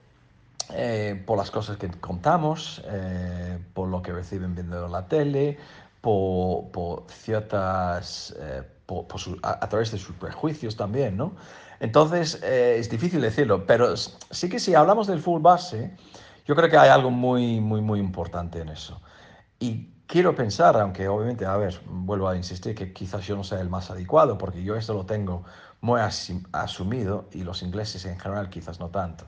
eh, 0.74 1.22
por 1.28 1.38
las 1.38 1.52
cosas 1.52 1.78
que 1.78 1.92
contamos, 1.92 2.82
eh, 2.88 3.60
por 3.76 3.88
lo 3.90 4.02
que 4.02 4.14
reciben 4.14 4.56
viendo 4.56 4.88
la 4.88 5.08
tele, 5.08 5.60
por, 6.02 6.72
por 6.72 7.04
ciertas, 7.08 8.36
eh, 8.40 8.64
por, 8.88 9.06
su, 9.20 9.38
a, 9.44 9.64
a, 9.64 9.70
través 9.70 9.92
de 9.92 10.00
sus 10.00 10.16
prejuicios 10.16 10.76
también, 10.76 11.18
¿no? 11.18 11.34
Entonces 11.80 12.42
es 12.42 12.90
difícil 12.90 13.22
decirlo, 13.22 13.68
pero 13.68 13.96
sí 13.96 14.50
que 14.50 14.60
si 14.60 14.74
hablamos 14.74 15.06
del 15.06 15.20
full 15.20 15.40
base, 15.40 15.96
yo 16.48 16.56
creo 16.56 16.68
que 16.68 16.78
hay 16.78 16.90
algo 16.90 17.12
muy, 17.12 17.62
muy, 17.62 17.82
muy 17.82 18.00
importante 18.00 18.60
en 18.60 18.70
eso. 18.70 19.00
Y 19.60 19.90
quiero 20.08 20.34
pensar, 20.36 20.78
aunque 20.78 21.08
obviamente, 21.08 21.46
a 21.46 21.58
ver, 21.58 21.80
vuelvo 21.86 22.30
a 22.30 22.36
insistir 22.36 22.74
que 22.74 22.93
quizás 22.93 23.26
yo 23.28 23.36
no 23.36 23.43
sea 23.43 23.60
el 23.60 23.70
más 23.70 23.91
adecuado, 23.91 24.38
porque 24.38 24.63
yo 24.63 24.76
esto 24.76 24.93
lo 24.93 25.06
tengo 25.06 25.43
muy 25.82 26.02
asumido 26.54 27.28
y 27.32 27.43
los 27.43 27.62
ingleses 27.62 28.06
en 28.06 28.20
general 28.20 28.50
quizás 28.50 28.80
no 28.80 28.89
tanto. 28.89 29.26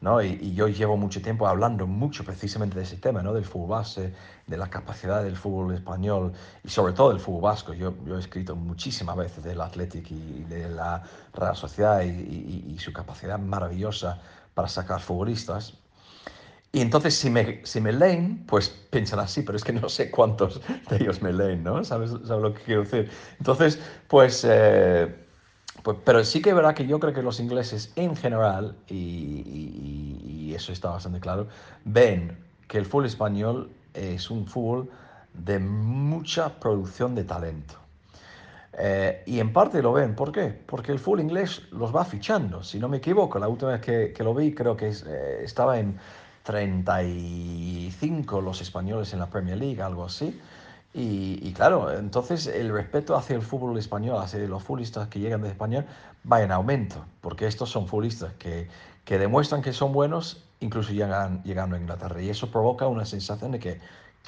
¿no? 0.00 0.20
Y, 0.22 0.38
y, 0.40 0.54
yo 0.54 0.68
llevo 0.68 0.96
mucho 0.96 1.22
tiempo 1.22 1.46
hablando 1.46 1.86
mucho 1.86 2.24
precisamente 2.24 2.76
de 2.76 2.82
ese 2.82 2.96
tema, 2.96 3.22
¿no? 3.22 3.32
del 3.32 3.44
fútbol 3.44 3.70
base, 3.70 4.12
de 4.46 4.56
la 4.58 4.68
capacidad 4.68 5.22
del 5.22 5.36
fútbol 5.36 5.72
español 5.74 6.32
y 6.62 6.68
sobre 6.68 6.92
todo 6.92 7.10
del 7.10 7.20
fútbol 7.20 7.42
vasco. 7.42 7.72
Yo, 7.72 7.94
yo 8.04 8.16
he 8.16 8.20
escrito 8.20 8.56
muchísimas 8.56 9.16
veces 9.16 9.44
del 9.44 9.60
Athletic 9.60 10.10
y 10.10 10.44
de 10.44 10.68
la 10.68 11.02
Real 11.32 11.56
Sociedad 11.56 12.02
y, 12.02 12.08
y, 12.08 12.74
y 12.74 12.78
su 12.78 12.92
capacidad 12.92 13.38
maravillosa 13.38 14.20
para 14.52 14.68
sacar 14.68 15.00
futbolistas. 15.00 15.83
Y 16.74 16.80
entonces 16.80 17.14
si 17.14 17.30
me, 17.30 17.60
si 17.64 17.80
me 17.80 17.92
leen, 17.92 18.44
pues 18.46 18.68
piensan 18.68 19.20
así, 19.20 19.42
pero 19.42 19.56
es 19.56 19.62
que 19.62 19.72
no 19.72 19.88
sé 19.88 20.10
cuántos 20.10 20.60
de 20.90 20.96
ellos 20.96 21.22
me 21.22 21.32
leen, 21.32 21.62
¿no? 21.62 21.84
¿Sabes, 21.84 22.10
¿sabes 22.10 22.42
lo 22.42 22.52
que 22.52 22.62
quiero 22.62 22.82
decir? 22.82 23.08
Entonces, 23.38 23.78
pues, 24.08 24.44
eh, 24.44 25.14
pues, 25.84 25.98
pero 26.04 26.24
sí 26.24 26.42
que 26.42 26.50
es 26.50 26.56
verdad 26.56 26.74
que 26.74 26.84
yo 26.86 26.98
creo 26.98 27.12
que 27.14 27.22
los 27.22 27.38
ingleses 27.38 27.92
en 27.94 28.16
general, 28.16 28.76
y, 28.88 28.96
y, 28.96 30.48
y 30.50 30.54
eso 30.54 30.72
está 30.72 30.90
bastante 30.90 31.20
claro, 31.20 31.46
ven 31.84 32.36
que 32.66 32.78
el 32.78 32.86
fútbol 32.86 33.06
español 33.06 33.70
es 33.94 34.28
un 34.28 34.48
fútbol 34.48 34.90
de 35.32 35.60
mucha 35.60 36.58
producción 36.58 37.14
de 37.14 37.22
talento. 37.22 37.74
Eh, 38.76 39.22
y 39.26 39.38
en 39.38 39.52
parte 39.52 39.80
lo 39.80 39.92
ven, 39.92 40.16
¿por 40.16 40.32
qué? 40.32 40.46
Porque 40.66 40.90
el 40.90 40.98
fútbol 40.98 41.20
inglés 41.20 41.62
los 41.70 41.94
va 41.94 42.04
fichando. 42.04 42.64
Si 42.64 42.80
no 42.80 42.88
me 42.88 42.96
equivoco, 42.96 43.38
la 43.38 43.46
última 43.48 43.70
vez 43.72 43.80
que, 43.80 44.12
que 44.12 44.24
lo 44.24 44.34
vi 44.34 44.52
creo 44.52 44.76
que 44.76 44.88
eh, 44.88 45.40
estaba 45.44 45.78
en 45.78 45.96
35 46.44 48.40
los 48.40 48.60
españoles 48.60 49.12
en 49.12 49.18
la 49.18 49.26
Premier 49.26 49.58
League, 49.58 49.82
algo 49.82 50.04
así. 50.04 50.40
Y, 50.96 51.52
claro, 51.54 51.92
entonces 51.92 52.46
el 52.46 52.72
respeto 52.72 53.16
hacia 53.16 53.34
el 53.34 53.42
fútbol 53.42 53.76
español, 53.78 54.22
hacia 54.22 54.38
los 54.46 54.62
futbolistas 54.62 55.08
que 55.08 55.18
llegan 55.18 55.42
de 55.42 55.48
España, 55.48 55.84
va 56.30 56.40
en 56.40 56.52
aumento, 56.52 57.04
porque 57.20 57.48
estos 57.48 57.68
son 57.68 57.88
futbolistas 57.88 58.32
que, 58.34 58.68
que 59.04 59.18
demuestran 59.18 59.60
que 59.60 59.72
son 59.72 59.92
buenos, 59.92 60.44
incluso 60.60 60.92
llegan 60.92 61.42
llegando 61.42 61.74
a 61.74 61.80
Inglaterra. 61.80 62.22
Y 62.22 62.30
eso 62.30 62.48
provoca 62.48 62.86
una 62.86 63.04
sensación 63.04 63.50
de 63.50 63.58
que, 63.58 63.80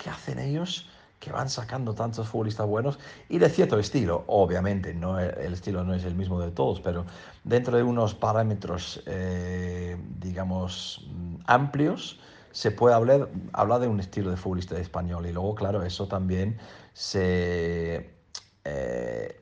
¿qué 0.03 0.11
hacen 0.11 0.41
ellos? 0.41 0.89
Que 1.21 1.33
van 1.33 1.49
sacando 1.49 1.95
tantos 1.95 2.29
futbolistas 2.29 2.67
buenos 2.67 2.99
y 3.29 3.39
de 3.39 3.49
cierto 3.49 3.79
estilo. 3.79 4.25
Obviamente, 4.27 4.95
no, 4.95 5.19
el 5.19 5.53
estilo 5.53 5.83
no 5.85 5.95
es 5.95 6.05
el 6.05 6.15
mismo 6.15 6.41
de 6.41 6.51
todos, 6.51 6.81
pero 6.81 7.07
dentro 7.45 7.77
de 7.77 7.83
unos 7.83 8.15
parámetros, 8.15 9.03
eh, 9.07 9.97
digamos, 10.19 11.09
amplios, 11.47 12.21
se 12.53 12.71
puede 12.71 12.95
hablar, 12.95 13.29
hablar 13.53 13.81
de 13.81 13.89
un 13.89 14.01
estilo 14.01 14.31
de 14.31 14.37
futbolista 14.37 14.79
español. 14.79 15.27
Y 15.27 15.33
luego, 15.33 15.55
claro, 15.55 15.83
eso 15.83 16.07
también 16.07 16.59
se, 16.93 18.15
eh, 18.65 19.41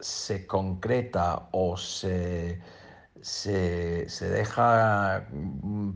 se 0.00 0.46
concreta 0.46 1.48
o 1.52 1.76
se 1.76 2.60
se, 3.24 4.06
se 4.06 4.28
deja, 4.28 5.26
mm, 5.32 5.92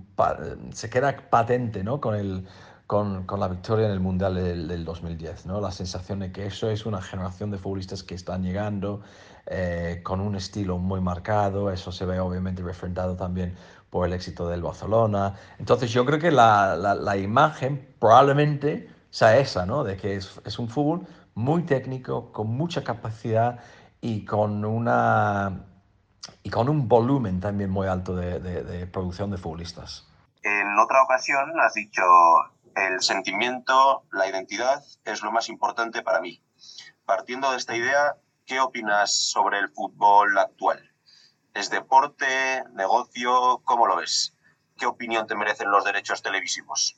se 0.73 0.89
queda 0.89 1.15
patente 1.29 1.85
¿no? 1.85 2.01
con, 2.01 2.15
el, 2.15 2.47
con, 2.89 3.25
con, 3.27 3.39
la 3.39 3.47
victoria 3.47 3.87
en 3.87 3.93
el 3.93 4.01
Mundial 4.01 4.35
del, 4.35 4.67
del, 4.67 4.85
2010. 4.85 5.47
¿no? 5.47 5.61
La 5.61 5.71
sensación 5.71 6.19
de 6.19 6.33
que 6.33 6.47
eso 6.47 6.69
es 6.71 6.87
una 6.87 7.01
generación 7.01 7.53
de 7.53 7.59
futbolistas 7.59 8.03
que 8.03 8.17
están 8.17 8.43
llegando 8.43 9.03
eh, 9.47 10.01
con 10.03 10.21
un 10.21 10.35
estilo 10.35 10.79
muy 10.79 11.01
marcado, 11.01 11.71
eso 11.71 11.93
se 11.93 12.05
ve 12.07 12.19
obviamente 12.19 12.63
refrendado 12.63 13.15
también 13.15 13.55
por 13.91 14.07
el 14.07 14.15
éxito 14.15 14.49
del 14.49 14.63
Barcelona. 14.63 15.35
Entonces 15.59 15.93
yo 15.93 16.05
creo 16.05 16.19
que 16.19 16.31
la, 16.31 16.75
la, 16.77 16.95
la 16.95 17.17
imagen 17.17 17.95
probablemente 18.01 18.89
sea 19.11 19.37
esa, 19.39 19.67
¿no? 19.67 19.85
de 19.85 19.97
que 19.97 20.17
es, 20.17 20.41
es 20.45 20.59
un 20.59 20.69
fútbol 20.69 21.07
muy 21.35 21.65
técnico, 21.65 22.33
con 22.33 22.49
mucha 22.49 22.83
capacidad 22.83 23.61
y 24.01 24.25
con 24.25 24.65
una 24.65 25.67
y 26.43 26.51
con 26.51 26.69
un 26.69 26.89
volumen 26.89 27.39
también 27.39 27.71
muy 27.71 27.87
alto 27.87 28.17
de, 28.17 28.41
de, 28.41 28.63
de, 28.63 28.87
producción 28.87 29.31
de 29.31 29.39
futbolistas. 29.39 30.07
En 30.43 30.79
otra 30.79 31.03
ocasión 31.03 31.59
has 31.61 31.75
dicho, 31.75 32.03
el 32.79 33.03
sentimiento, 33.03 34.05
la 34.13 34.29
identidad 34.29 34.83
es 35.05 35.23
lo 35.23 35.31
más 35.33 35.49
importante 35.49 36.03
para 36.03 36.21
mí. 36.21 36.43
Partiendo 37.05 37.51
de 37.51 37.57
esta 37.57 37.77
idea, 37.77 38.17
¿qué 38.47 38.61
opinas 38.61 39.13
sobre 39.13 39.59
el 39.59 39.69
fútbol 39.69 40.37
actual? 40.39 40.91
¿Es 41.55 41.71
deporte, 41.71 42.65
negocio? 42.73 43.61
¿Cómo 43.65 43.87
lo 43.87 43.97
ves? 43.97 44.35
¿Qué 44.77 44.87
opinión 44.87 45.27
te 45.27 45.35
merecen 45.35 45.71
los 45.71 45.85
derechos 45.85 46.23
televisivos? 46.23 46.97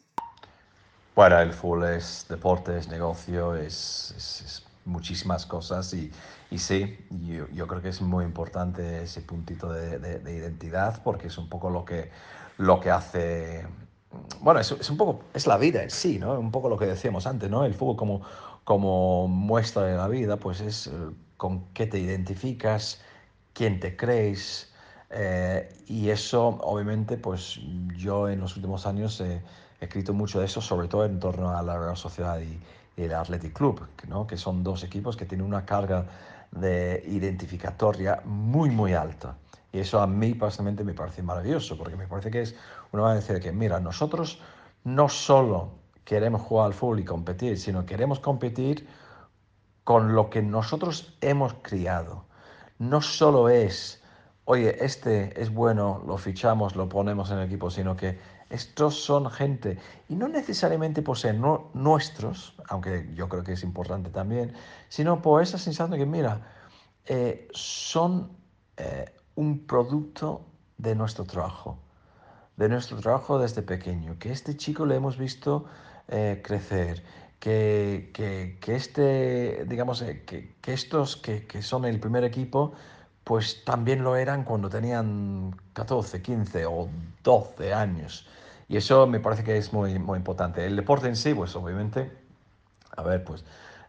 Bueno, 1.14 1.38
el 1.38 1.52
fútbol 1.52 1.84
es 1.84 2.26
deporte, 2.28 2.78
es 2.78 2.88
negocio, 2.88 3.54
es, 3.56 4.14
es, 4.16 4.40
es 4.42 4.66
muchísimas 4.84 5.46
cosas 5.46 5.92
y, 5.94 6.10
y 6.50 6.58
sí, 6.58 6.98
yo, 7.10 7.48
yo, 7.48 7.66
creo 7.66 7.82
que 7.82 7.88
es 7.88 8.00
muy 8.00 8.24
importante 8.24 9.02
ese 9.02 9.20
puntito 9.22 9.72
de, 9.72 9.98
de, 9.98 10.18
de, 10.18 10.32
identidad 10.32 11.02
porque 11.02 11.28
es 11.28 11.38
un 11.38 11.48
poco 11.48 11.70
lo 11.70 11.84
que, 11.84 12.10
lo 12.58 12.80
que 12.80 12.90
hace, 12.90 13.66
bueno, 14.40 14.60
es, 14.60 14.90
un 14.90 14.96
poco, 14.96 15.22
es 15.34 15.46
la 15.46 15.56
vida 15.58 15.82
en 15.82 15.90
sí, 15.90 16.18
¿no? 16.18 16.38
Un 16.38 16.50
poco 16.50 16.68
lo 16.68 16.76
que 16.78 16.86
decíamos 16.86 17.26
antes, 17.26 17.50
¿no? 17.50 17.64
El 17.64 17.74
fútbol 17.74 17.96
como, 17.96 18.22
como 18.64 19.28
muestra 19.28 19.84
de 19.84 19.96
la 19.96 20.08
vida, 20.08 20.36
pues 20.36 20.60
es 20.60 20.88
eh, 20.88 20.90
con 21.36 21.64
qué 21.74 21.86
te 21.86 21.98
identificas, 21.98 23.00
quién 23.52 23.80
te 23.80 23.96
crees, 23.96 24.72
eh, 25.10 25.68
y 25.86 26.10
eso, 26.10 26.58
obviamente, 26.62 27.16
pues 27.16 27.58
yo 27.96 28.28
en 28.28 28.40
los 28.40 28.56
últimos 28.56 28.86
años 28.86 29.20
he 29.20 29.42
escrito 29.80 30.12
mucho 30.12 30.38
de 30.40 30.46
eso, 30.46 30.60
sobre 30.60 30.88
todo 30.88 31.04
en 31.04 31.18
torno 31.18 31.56
a 31.56 31.62
la 31.62 31.78
Real 31.78 31.96
Sociedad 31.96 32.40
y, 32.40 32.60
y 32.96 33.04
el 33.04 33.14
Athletic 33.14 33.52
Club, 33.52 33.86
¿no? 34.08 34.26
que 34.26 34.36
son 34.36 34.62
dos 34.62 34.84
equipos 34.84 35.16
que 35.16 35.24
tienen 35.24 35.46
una 35.46 35.64
carga 35.64 36.06
de 36.52 37.02
identificatoria 37.06 38.22
muy, 38.24 38.70
muy 38.70 38.94
alta. 38.94 39.36
Y 39.72 39.78
eso 39.78 40.00
a 40.00 40.06
mí 40.06 40.34
personalmente 40.34 40.84
me 40.84 40.94
parece 40.94 41.22
maravilloso, 41.22 41.78
porque 41.78 41.96
me 41.96 42.06
parece 42.06 42.30
que 42.30 42.42
es 42.42 42.56
una 42.92 43.02
manera 43.02 43.20
de 43.20 43.26
decir 43.26 43.42
que, 43.42 43.52
mira, 43.52 43.80
nosotros 43.80 44.40
no 44.84 45.08
solo 45.08 45.72
queremos 46.04 46.42
jugar 46.42 46.66
al 46.66 46.74
fútbol 46.74 47.00
y 47.00 47.04
competir, 47.04 47.58
sino 47.58 47.86
queremos 47.86 48.20
competir 48.20 48.86
con 49.84 50.14
lo 50.14 50.30
que 50.30 50.42
nosotros 50.42 51.16
hemos 51.20 51.54
criado. 51.62 52.24
No 52.78 53.02
solo 53.02 53.48
es, 53.48 54.02
oye, 54.44 54.84
este 54.84 55.40
es 55.40 55.52
bueno, 55.52 56.02
lo 56.06 56.16
fichamos, 56.18 56.76
lo 56.76 56.88
ponemos 56.88 57.30
en 57.30 57.38
el 57.38 57.46
equipo, 57.46 57.70
sino 57.70 57.96
que 57.96 58.18
estos 58.50 58.96
son 59.04 59.30
gente, 59.30 59.78
y 60.08 60.16
no 60.16 60.26
necesariamente 60.26 61.02
por 61.02 61.16
ser 61.16 61.36
no, 61.36 61.70
nuestros, 61.72 62.54
aunque 62.68 63.08
yo 63.14 63.28
creo 63.28 63.44
que 63.44 63.52
es 63.52 63.62
importante 63.62 64.10
también, 64.10 64.52
sino 64.88 65.22
por 65.22 65.40
esa 65.40 65.56
sensación 65.56 65.92
de 65.92 65.98
que, 65.98 66.06
mira, 66.06 66.40
eh, 67.06 67.48
son 67.52 68.30
eh, 68.76 69.14
un 69.36 69.66
producto 69.66 70.44
de 70.78 70.96
nuestro 70.96 71.24
trabajo, 71.24 71.78
de 72.60 72.68
nuestro 72.68 72.98
trabajo 72.98 73.38
desde 73.38 73.62
pequeño, 73.62 74.18
que 74.18 74.30
este 74.30 74.54
chico 74.54 74.84
le 74.84 74.94
hemos 74.94 75.16
visto 75.16 75.64
eh, 76.08 76.42
crecer, 76.44 77.02
que, 77.38 78.10
que, 78.12 78.58
que, 78.60 78.76
este, 78.76 79.64
digamos, 79.64 80.02
eh, 80.02 80.24
que, 80.26 80.52
que 80.60 80.74
estos 80.74 81.16
que, 81.16 81.46
que 81.46 81.62
son 81.62 81.86
el 81.86 81.98
primer 81.98 82.22
equipo, 82.22 82.74
pues 83.24 83.64
también 83.64 84.04
lo 84.04 84.14
eran 84.14 84.44
cuando 84.44 84.68
tenían 84.68 85.56
14, 85.72 86.20
15 86.20 86.66
o 86.66 86.90
12 87.24 87.72
años. 87.72 88.26
Y 88.68 88.76
eso 88.76 89.06
me 89.06 89.20
parece 89.20 89.42
que 89.42 89.56
es 89.56 89.72
muy, 89.72 89.98
muy 89.98 90.18
importante. 90.18 90.66
El 90.66 90.76
deporte 90.76 91.08
en 91.08 91.16
sí, 91.16 91.32
pues 91.32 91.56
obviamente, 91.56 92.12
a 92.94 93.02
ver, 93.02 93.24
pues 93.24 93.42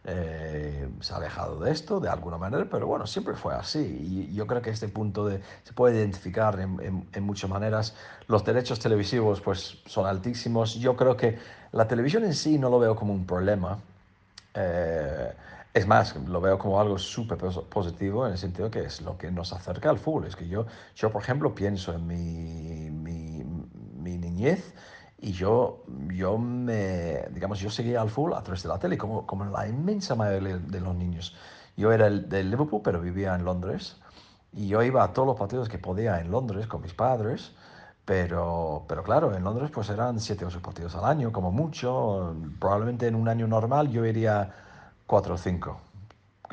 eh, 0.04 0.88
se 1.00 1.12
ha 1.12 1.16
alejado 1.18 1.60
de 1.60 1.70
esto 1.70 2.00
de 2.00 2.08
alguna 2.08 2.36
manera, 2.36 2.66
pero 2.68 2.86
bueno, 2.88 3.06
siempre 3.06 3.34
fue 3.34 3.54
así. 3.54 4.28
Y 4.30 4.34
yo 4.34 4.46
creo 4.46 4.60
que 4.60 4.70
este 4.70 4.88
punto 4.88 5.26
de, 5.26 5.40
se 5.62 5.72
puede 5.72 5.96
identificar 5.96 6.58
en, 6.58 7.06
en, 7.12 7.22
muchas 7.22 7.48
maneras. 7.48 7.94
Los 8.26 8.44
derechos 8.44 8.80
televisivos 8.80 9.40
pues 9.40 9.78
son 9.86 10.06
altísimos. 10.06 10.74
Yo 10.74 10.96
creo 10.96 11.16
que 11.16 11.38
la 11.70 11.86
televisión 11.86 12.24
en 12.24 12.34
sí 12.34 12.58
no 12.58 12.68
lo 12.68 12.80
veo 12.80 12.96
como 12.96 13.12
un 13.12 13.26
problema. 13.26 13.78
Eh, 14.54 15.32
es 15.72 15.86
más, 15.86 16.16
lo 16.16 16.40
veo 16.40 16.58
como 16.58 16.80
algo 16.80 16.98
súper 16.98 17.38
positivo 17.38 18.26
en 18.26 18.32
el 18.32 18.38
sentido 18.38 18.70
que 18.70 18.84
es 18.84 19.00
lo 19.00 19.16
que 19.16 19.30
nos 19.30 19.52
acerca 19.52 19.88
al 19.88 19.98
fútbol. 19.98 20.26
Es 20.26 20.36
que 20.36 20.48
yo, 20.48 20.66
yo 20.96 21.10
por 21.10 21.22
ejemplo, 21.22 21.54
pienso 21.54 21.94
en 21.94 22.06
mi, 22.06 22.90
mi, 22.90 23.44
mi 23.96 24.18
niñez 24.18 24.74
y 25.22 25.32
yo, 25.32 25.84
yo 26.12 26.36
me, 26.36 27.28
digamos, 27.30 27.60
yo 27.60 27.70
seguía 27.70 28.00
al 28.02 28.10
fútbol 28.10 28.34
a 28.34 28.42
través 28.42 28.64
de 28.64 28.68
la 28.68 28.78
tele, 28.78 28.98
como, 28.98 29.24
como 29.24 29.44
la 29.44 29.68
inmensa 29.68 30.16
mayoría 30.16 30.58
de 30.58 30.80
los 30.80 30.96
niños. 30.96 31.36
Yo 31.76 31.92
era 31.92 32.10
del 32.10 32.50
Liverpool, 32.50 32.82
pero 32.82 33.00
vivía 33.00 33.34
en 33.36 33.44
Londres. 33.44 33.96
Y 34.52 34.66
yo 34.66 34.82
iba 34.82 35.04
a 35.04 35.12
todos 35.12 35.28
los 35.28 35.38
partidos 35.38 35.68
que 35.68 35.78
podía 35.78 36.20
en 36.20 36.30
Londres 36.30 36.66
con 36.66 36.82
mis 36.82 36.92
padres. 36.92 37.52
Pero, 38.04 38.84
pero 38.88 39.04
claro, 39.04 39.32
en 39.34 39.44
Londres 39.44 39.70
pues 39.72 39.88
eran 39.90 40.18
siete 40.18 40.44
o 40.44 40.48
ocho 40.48 40.60
partidos 40.60 40.96
al 40.96 41.04
año, 41.04 41.30
como 41.30 41.52
mucho. 41.52 42.34
Probablemente 42.58 43.06
en 43.06 43.14
un 43.14 43.28
año 43.28 43.46
normal 43.46 43.90
yo 43.90 44.04
iría 44.04 44.52
cuatro 45.06 45.34
o 45.34 45.38
cinco. 45.38 45.80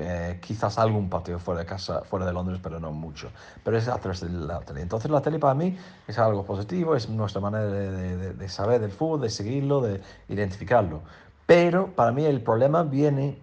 Eh, 0.02 0.40
quizás 0.42 0.78
algún 0.78 1.10
partido 1.10 1.40
fuera 1.40 1.60
de 1.60 1.66
casa, 1.66 2.02
fuera 2.06 2.26
de 2.26 2.32
Londres, 2.32 2.60
pero 2.64 2.80
no 2.80 2.92
mucho. 2.92 3.30
Pero 3.64 3.78
es 3.78 3.88
a 3.90 3.98
través 3.98 4.22
de 4.22 4.30
la 4.30 4.62
tele. 4.62 4.82
Entonces 4.82 5.12
la 5.12 5.22
tele 5.22 5.40
para 5.40 5.54
mí 5.54 5.78
es 6.08 6.18
algo 6.18 6.46
positivo, 6.46 6.96
es 6.96 7.10
nuestra 7.10 7.42
manera 7.42 7.66
de, 7.66 8.50
saber 8.50 8.80
del 8.80 8.92
fútbol, 8.92 9.22
de 9.22 9.30
seguirlo, 9.30 9.82
de 9.82 10.02
identificarlo. 10.30 11.02
Pero 11.46 11.88
para 11.96 12.14
mí 12.14 12.24
el 12.24 12.42
problema 12.42 12.84
viene 12.84 13.38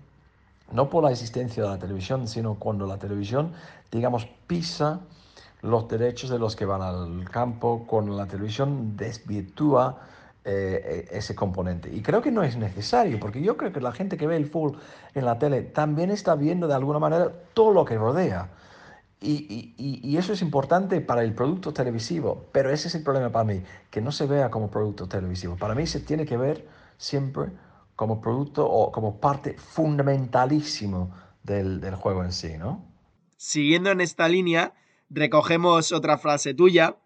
no 0.73 0.89
por 0.89 1.05
la 1.05 1.11
existencia 1.11 1.63
de 1.63 1.69
la 1.69 1.79
televisión, 1.79 2.27
sino 2.27 2.55
cuando 2.55 2.87
la 2.87 2.97
televisión, 2.97 3.53
digamos, 3.93 4.27
pisa 4.47 5.01
los 5.61 5.89
derechos 5.89 6.31
de 6.31 6.39
los 6.39 6.57
que 6.57 6.65
van 6.65 6.81
al 6.81 7.29
campo, 7.31 7.85
cuando 7.87 8.17
la 8.17 8.27
televisión 8.27 8.97
desvirtúa 8.97 9.99
eh, 10.49 11.09
ese 11.11 11.35
componente. 11.35 11.93
Y 11.93 12.03
creo 12.03 12.23
que 12.23 12.31
no 12.31 12.45
es 12.45 12.57
necesario, 12.57 13.19
porque 13.19 13.43
yo 13.43 13.57
creo 13.57 13.73
que 13.73 13.81
la 13.81 13.91
gente 13.91 14.17
que 14.17 14.29
ve 14.29 14.37
el 14.37 14.47
fútbol 14.47 14.79
en 15.15 15.25
la 15.25 15.41
tele 15.41 15.63
también 15.63 16.13
está 16.13 16.37
viendo 16.37 16.69
de 16.69 16.75
alguna 16.75 17.01
manera 17.01 17.33
todo 17.53 17.73
lo 17.73 17.85
que 17.85 17.97
rodea. 17.97 18.51
Y, 19.21 19.75
y, 19.77 20.01
y, 20.05 20.17
eso 20.19 20.35
es 20.35 20.43
importante 20.43 21.01
para 21.01 21.25
el 21.25 21.35
producto 21.35 21.73
televisivo, 21.73 22.47
pero 22.53 22.71
ese 22.71 22.87
es 22.87 22.95
el 22.95 23.03
problema 23.03 23.33
para 23.33 23.45
mí, 23.45 23.63
que 23.91 24.01
no 24.01 24.13
se 24.13 24.27
vea 24.27 24.51
como 24.51 24.71
producto 24.71 25.09
televisivo. 25.09 25.57
Para 25.57 25.75
mí 25.75 25.87
se 25.87 25.99
tiene 25.99 26.27
que 26.27 26.37
ver 26.37 26.69
siempre 26.97 27.47
como 27.97 28.21
producto 28.21 28.71
o 28.71 28.93
como 28.93 29.19
parte 29.19 29.55
fundamentalísimo 29.55 31.11
del, 31.43 31.81
del 31.81 31.97
juego 31.97 32.23
en 32.23 32.33
sí, 32.33 32.57
¿no? 32.57 32.85
Siguiendo 33.37 33.91
en 33.91 34.01
esta 34.01 34.29
línea, 34.29 34.75
recogemos 35.11 35.91
otra 35.93 36.19
frase 36.19 36.55
tuya 36.55 36.99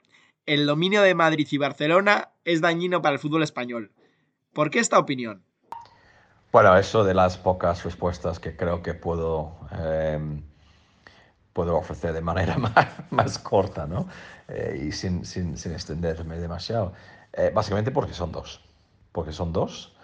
el 0.46 0.66
dominio 0.66 1.02
de 1.02 1.14
Madrid 1.14 1.46
y 1.50 1.58
Barcelona 1.58 2.29
es 2.44 2.60
dañino 2.60 3.02
para 3.02 3.14
el 3.14 3.18
fútbol 3.18 3.42
español. 3.42 3.92
¿Por 4.52 4.70
qué 4.70 4.78
esta 4.78 4.98
opinión? 4.98 5.44
Bueno, 6.52 6.76
eso 6.76 7.04
de 7.04 7.14
las 7.14 7.38
pocas 7.38 7.84
respuestas 7.84 8.40
que 8.40 8.56
creo 8.56 8.82
que 8.82 8.94
puedo, 8.94 9.56
eh, 9.72 10.18
puedo 11.52 11.76
ofrecer 11.76 12.12
de 12.12 12.20
manera 12.20 12.58
más, 12.58 12.88
más 13.10 13.38
corta 13.38 13.86
¿no? 13.86 14.08
Eh, 14.48 14.86
y 14.88 14.92
sin, 14.92 15.24
sin, 15.24 15.56
sin, 15.56 15.72
extenderme 15.72 16.38
demasiado. 16.38 16.92
Eh, 17.32 17.52
básicamente 17.54 17.92
porque 17.92 18.14
son 18.14 18.32
dos. 18.32 18.60
Porque 19.12 19.32
son 19.32 19.52
dos, 19.52 19.94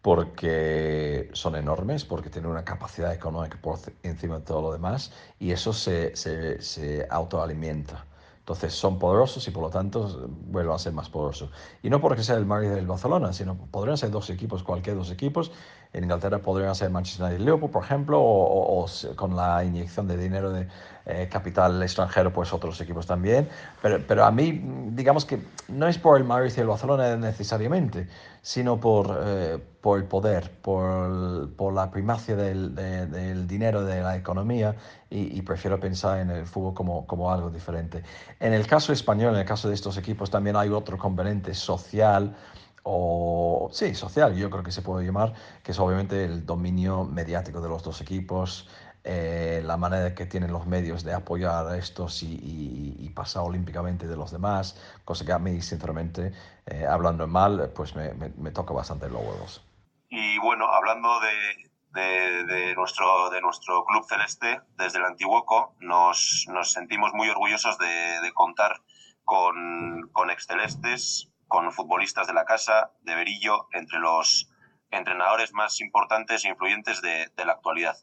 porque 0.00 1.28
son 1.34 1.56
enormes, 1.56 2.04
porque 2.04 2.30
tienen 2.30 2.50
una 2.50 2.64
capacidad 2.64 3.12
económica 3.12 3.58
por 3.60 3.78
encima 4.02 4.38
de 4.38 4.44
todo 4.44 4.62
lo 4.62 4.72
demás 4.72 5.12
y 5.38 5.52
eso 5.52 5.72
se, 5.74 6.16
se, 6.16 6.62
se 6.62 7.06
autoalimenta. 7.10 8.06
Entonces 8.40 8.74
son 8.74 8.98
poderosos 8.98 9.46
y 9.46 9.50
por 9.50 9.62
lo 9.62 9.70
tanto 9.70 10.28
vuelven 10.46 10.74
a 10.74 10.78
ser 10.78 10.92
más 10.92 11.08
poderosos. 11.08 11.50
Y 11.82 11.90
no 11.90 12.00
porque 12.00 12.24
sea 12.24 12.36
el 12.36 12.46
Madrid 12.46 12.70
del 12.70 12.86
Barcelona, 12.86 13.32
sino 13.32 13.56
podrían 13.56 13.96
ser 13.96 14.10
dos 14.10 14.28
equipos, 14.30 14.62
cualquier 14.62 14.96
dos 14.96 15.10
equipos, 15.10 15.52
en 15.92 16.04
Inglaterra 16.04 16.38
podrían 16.38 16.74
ser 16.74 16.90
Manchester 16.90 17.26
United 17.26 17.40
y 17.40 17.44
Liverpool, 17.44 17.70
por 17.70 17.84
ejemplo, 17.84 18.20
o, 18.20 18.86
con 19.16 19.34
la 19.34 19.64
inyección 19.64 20.06
de 20.06 20.16
dinero 20.16 20.50
de 20.52 20.68
eh, 21.06 21.28
capital 21.30 21.82
extranjero, 21.82 22.32
pues 22.32 22.52
otros 22.52 22.80
equipos 22.80 23.06
también. 23.06 23.48
Pero, 23.82 23.98
pero, 24.06 24.24
a 24.24 24.30
mí, 24.30 24.62
digamos 24.90 25.24
que 25.24 25.40
no 25.68 25.88
es 25.88 25.98
por 25.98 26.16
el 26.16 26.24
Madrid 26.24 26.52
y 26.56 26.60
el 26.60 26.68
Barcelona 26.68 27.16
necesariamente, 27.16 28.06
sino 28.40 28.78
por, 28.78 29.20
eh, 29.24 29.58
por 29.80 29.98
el 29.98 30.04
poder, 30.04 30.52
por, 30.62 31.50
por 31.56 31.72
la 31.72 31.90
primacia 31.90 32.36
del, 32.36 32.74
del, 32.74 33.48
dinero, 33.48 33.82
de 33.82 34.00
la 34.00 34.16
economía, 34.16 34.76
y, 35.10 35.36
y, 35.36 35.42
prefiero 35.42 35.80
pensar 35.80 36.20
en 36.20 36.30
el 36.30 36.46
fútbol 36.46 36.74
como, 36.74 37.04
como 37.06 37.32
algo 37.32 37.50
diferente. 37.50 38.04
En 38.38 38.52
el 38.52 38.66
caso 38.68 38.92
español, 38.92 39.34
en 39.34 39.40
el 39.40 39.46
caso 39.46 39.68
de 39.68 39.74
estos 39.74 39.96
equipos, 39.96 40.30
también 40.30 40.54
hay 40.54 40.68
otro 40.68 40.96
componente 40.96 41.52
social 41.52 42.36
o 42.82 43.68
sí, 43.72 43.94
social, 43.94 44.34
yo 44.36 44.50
creo 44.50 44.62
que 44.62 44.72
se 44.72 44.82
puede 44.82 45.04
llamar, 45.04 45.34
que 45.62 45.72
es 45.72 45.78
obviamente 45.78 46.24
el 46.24 46.46
dominio 46.46 47.04
mediático 47.04 47.60
de 47.60 47.68
los 47.68 47.82
dos 47.82 48.00
equipos, 48.00 48.68
eh, 49.02 49.62
la 49.64 49.78
manera 49.78 50.14
que 50.14 50.26
tienen 50.26 50.52
los 50.52 50.66
medios 50.66 51.04
de 51.04 51.14
apoyar 51.14 51.66
a 51.66 51.78
estos 51.78 52.22
y, 52.22 53.10
pasar 53.14 53.42
olímpicamente 53.42 54.06
de 54.06 54.16
los 54.16 54.30
demás, 54.30 54.80
cosa 55.04 55.26
que 55.26 55.32
a 55.32 55.38
mí, 55.38 55.60
sinceramente, 55.60 56.32
eh, 56.66 56.86
hablando 56.86 57.26
mal, 57.26 57.70
pues 57.74 57.94
me, 57.94 58.14
me, 58.14 58.50
toca 58.50 58.72
bastante 58.72 59.10
los 59.10 59.20
huevos. 59.20 59.62
Y 60.08 60.38
bueno, 60.38 60.66
hablando 60.66 61.20
de, 61.20 62.46
de, 62.46 62.74
nuestro, 62.76 63.28
de 63.30 63.42
nuestro 63.42 63.84
club 63.84 64.06
celeste, 64.08 64.60
desde 64.78 64.98
el 64.98 65.04
Antiguoco, 65.04 65.74
nos, 65.80 66.46
nos 66.48 66.72
sentimos 66.72 67.12
muy 67.12 67.28
orgullosos 67.28 67.76
de, 67.78 68.20
de 68.22 68.32
contar 68.32 68.80
con, 69.24 70.08
con 70.12 70.30
excelestes 70.30 71.30
con 71.50 71.72
futbolistas 71.72 72.28
de 72.28 72.32
la 72.32 72.44
casa, 72.44 72.92
de 73.02 73.16
Berillo, 73.16 73.66
entre 73.72 73.98
los 73.98 74.48
entrenadores 74.92 75.52
más 75.52 75.80
importantes 75.80 76.44
e 76.44 76.48
influyentes 76.48 77.02
de, 77.02 77.28
la 77.44 77.54
actualidad. 77.54 77.96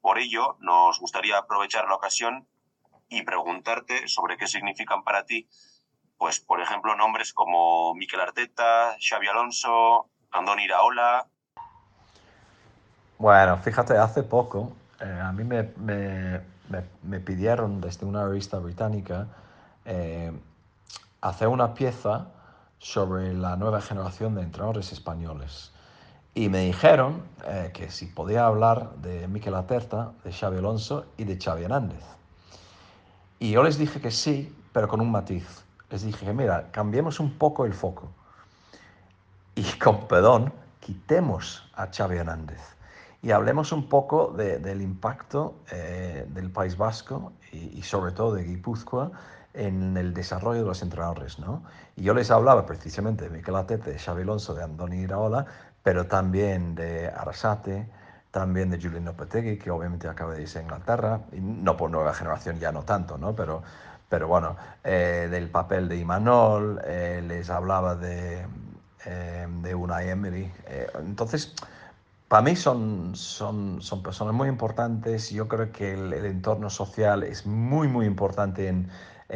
Por 0.00 0.18
ello, 0.18 0.56
nos 0.60 1.00
gustaría 1.00 1.36
aprovechar 1.38 1.88
la 1.88 1.96
ocasión 1.96 2.46
y 3.08 3.22
preguntarte 3.22 4.06
sobre 4.06 4.36
qué 4.36 4.46
significan 4.46 5.02
para 5.02 5.26
ti, 5.26 5.48
pues, 6.18 6.38
por 6.38 6.60
ejemplo, 6.60 6.94
nombres 6.94 7.32
como 7.32 7.96
Miquel 7.96 8.20
Arteta, 8.20 8.96
Xavi 9.00 9.26
Alonso, 9.26 10.08
Andoni 10.30 10.62
Iraola. 10.62 11.26
Bueno, 13.18 13.58
fíjate, 13.58 13.98
hace 13.98 14.22
poco 14.22 14.72
eh, 15.00 15.20
a 15.20 15.32
mí 15.32 15.42
me, 15.42 15.72
me, 17.02 17.20
pidieron 17.20 17.80
desde 17.80 18.06
una 18.06 18.24
revista 18.24 18.58
británica 18.58 19.26
eh, 19.84 20.32
hacer 21.20 21.48
una 21.48 21.74
pieza 21.74 22.33
sobre 22.84 23.32
la 23.32 23.56
nueva 23.56 23.80
generación 23.80 24.34
de 24.34 24.42
entrenadores 24.42 24.92
españoles. 24.92 25.72
Y 26.34 26.50
me 26.50 26.66
dijeron 26.66 27.22
eh, 27.46 27.70
que 27.72 27.90
si 27.90 28.04
podía 28.04 28.44
hablar 28.44 28.90
de 28.96 29.26
Miquel 29.26 29.54
Aterta, 29.54 30.12
de 30.22 30.30
Xavi 30.30 30.58
Alonso 30.58 31.06
y 31.16 31.24
de 31.24 31.38
Xavi 31.42 31.64
Hernández. 31.64 32.04
Y 33.38 33.52
yo 33.52 33.62
les 33.62 33.78
dije 33.78 34.02
que 34.02 34.10
sí, 34.10 34.54
pero 34.74 34.86
con 34.86 35.00
un 35.00 35.10
matiz. 35.10 35.64
Les 35.88 36.02
dije 36.02 36.26
que, 36.26 36.34
mira, 36.34 36.70
cambiemos 36.72 37.20
un 37.20 37.38
poco 37.38 37.64
el 37.64 37.72
foco. 37.72 38.10
Y 39.54 39.62
con 39.82 40.06
perdón, 40.06 40.52
quitemos 40.80 41.66
a 41.76 41.86
Xavi 41.90 42.18
Hernández 42.18 42.60
y 43.22 43.30
hablemos 43.30 43.72
un 43.72 43.88
poco 43.88 44.28
del 44.36 44.82
impacto 44.82 45.54
eh, 45.72 46.26
del 46.28 46.50
País 46.50 46.76
Vasco 46.76 47.32
y, 47.50 47.78
y, 47.78 47.82
sobre 47.82 48.12
todo 48.12 48.34
de 48.34 48.44
Guipúzcoa 48.44 49.10
en 49.54 49.96
el 49.96 50.12
desarrollo 50.12 50.60
de 50.60 50.66
los 50.66 50.82
entrenadores, 50.82 51.38
¿no? 51.38 51.62
Y 51.96 52.02
yo 52.02 52.12
les 52.12 52.30
hablaba 52.30 52.66
precisamente 52.66 53.24
de 53.24 53.30
Miquel 53.30 53.56
Atete, 53.56 53.92
de 53.92 53.98
Xavi 53.98 54.22
Alonso, 54.22 54.54
de 54.54 54.64
Andoni 54.64 54.96
Iraola, 54.96 55.46
pero 55.82 56.06
también 56.06 56.74
de 56.74 57.08
Arasate, 57.08 57.88
también 58.32 58.68
de 58.68 58.80
Julian 58.80 59.04
Lopetegui, 59.04 59.58
que 59.58 59.70
obviamente 59.70 60.08
acaba 60.08 60.34
de 60.34 60.42
irse 60.42 60.58
a 60.58 60.62
Inglaterra, 60.62 61.20
y 61.32 61.40
no 61.40 61.76
por 61.76 61.90
nueva 61.90 62.12
generación 62.12 62.58
ya 62.58 62.72
no 62.72 62.82
tanto, 62.82 63.16
¿no? 63.16 63.36
Pero, 63.36 63.62
pero 64.08 64.26
bueno, 64.26 64.56
eh, 64.82 65.28
del 65.30 65.48
papel 65.50 65.88
de 65.88 65.98
Imanol, 65.98 66.80
eh, 66.84 67.22
les 67.24 67.48
hablaba 67.48 67.94
de, 67.94 68.44
eh, 69.06 69.46
de 69.62 69.74
Unai 69.74 70.08
Emery. 70.10 70.50
entonces, 70.98 71.54
para 72.26 72.42
mí 72.42 72.56
son, 72.56 73.14
son, 73.14 73.80
son 73.80 74.02
personas 74.02 74.34
muy 74.34 74.48
importantes. 74.48 75.30
Yo 75.30 75.46
creo 75.46 75.70
que 75.70 75.92
el, 75.92 76.12
el 76.12 76.24
entorno 76.24 76.70
social 76.70 77.22
es 77.22 77.46
muy, 77.46 77.86
muy 77.86 78.06
importante 78.06 78.66
en, 78.66 78.90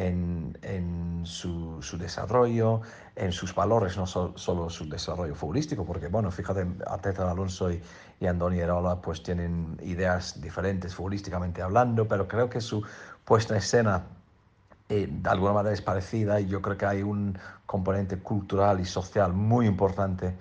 en, 0.07 1.23
su, 1.25 1.81
desarrollo, 1.99 2.81
en 3.17 3.33
sus 3.33 3.55
valores, 3.55 3.97
no 3.97 4.07
solo 4.07 4.71
su 4.71 4.89
desarrollo 4.89 5.35
futbolístico, 5.35 5.85
porque, 5.85 6.09
bueno, 6.09 6.31
fíjate, 6.31 6.67
Ateta 6.87 7.31
Alonso 7.31 7.71
y, 7.71 7.83
y 8.21 8.27
Andoni 8.27 8.61
Erola 8.61 9.01
pues 9.01 9.23
tienen 9.23 9.77
ideas 9.83 10.41
diferentes 10.41 10.95
futbolísticamente 10.95 11.63
hablando, 11.63 12.07
pero 12.07 12.29
creo 12.29 12.49
que 12.49 12.61
su 12.61 12.83
puesta 13.25 13.55
en 13.55 13.59
escena 13.59 14.05
eh, 14.89 15.07
de 15.11 15.31
alguna 15.31 15.53
manera 15.53 15.75
es 15.75 15.83
parecida 15.83 16.41
y 16.41 16.47
yo 16.47 16.63
creo 16.63 16.79
que 16.79 16.87
hay 16.87 17.03
un 17.03 17.39
componente 17.67 18.19
cultural 18.19 18.81
y 18.81 18.85
social 18.87 19.33
muy 19.33 19.67
importante 19.67 20.35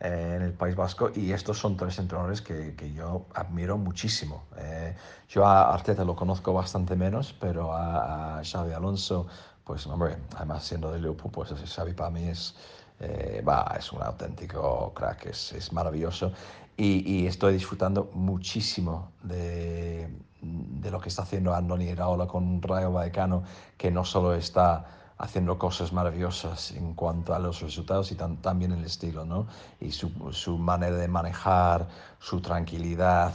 eh, 0.00 0.34
en 0.36 0.42
el 0.42 0.52
País 0.52 0.74
Vasco 0.74 1.10
y 1.14 1.32
estos 1.32 1.58
son 1.58 1.76
tres 1.76 1.98
entrenadores 1.98 2.42
que, 2.42 2.74
que 2.74 2.92
yo 2.92 3.26
admiro 3.34 3.78
muchísimo. 3.78 4.44
Eh, 4.58 4.94
yo 5.28 5.46
a 5.46 5.72
Arteta 5.72 6.04
lo 6.04 6.16
conozco 6.16 6.52
bastante 6.52 6.96
menos, 6.96 7.32
pero 7.32 7.72
a, 7.72 8.42
Xavi 8.42 8.72
Alonso, 8.72 9.26
pues 9.64 9.86
hombre, 9.86 10.16
además 10.36 10.64
siendo 10.64 10.90
de 10.90 10.98
Liverpool, 10.98 11.30
pues 11.32 11.52
Xavi 11.52 11.92
para 11.92 12.10
mí 12.10 12.28
es, 12.28 12.54
eh, 13.00 13.44
es 13.78 13.92
un 13.92 14.02
auténtico 14.02 14.92
crack, 14.94 15.26
es, 15.26 15.52
es 15.52 15.72
maravilloso 15.72 16.32
y, 16.76 17.20
y, 17.20 17.26
estoy 17.26 17.52
disfrutando 17.52 18.10
muchísimo 18.14 19.12
de, 19.22 20.08
de 20.40 20.90
lo 20.90 21.00
que 21.00 21.08
está 21.08 21.22
haciendo 21.22 21.54
Andoni 21.54 21.84
Iraola 21.84 22.26
con 22.26 22.60
Rayo 22.60 22.92
Vallecano, 22.92 23.44
que 23.76 23.90
no 23.90 24.04
solo 24.04 24.34
está 24.34 24.84
haciendo 25.18 25.58
cosas 25.58 25.92
maravillosas 25.92 26.72
en 26.72 26.94
cuanto 26.94 27.34
a 27.34 27.38
los 27.38 27.60
resultados 27.60 28.10
y 28.12 28.16
también 28.16 28.72
el 28.72 28.84
estilo, 28.84 29.24
¿no? 29.24 29.46
Y 29.80 29.92
su, 29.92 30.10
su, 30.32 30.58
manera 30.58 30.96
de 30.96 31.08
manejar, 31.08 31.86
su 32.18 32.40
tranquilidad, 32.40 33.32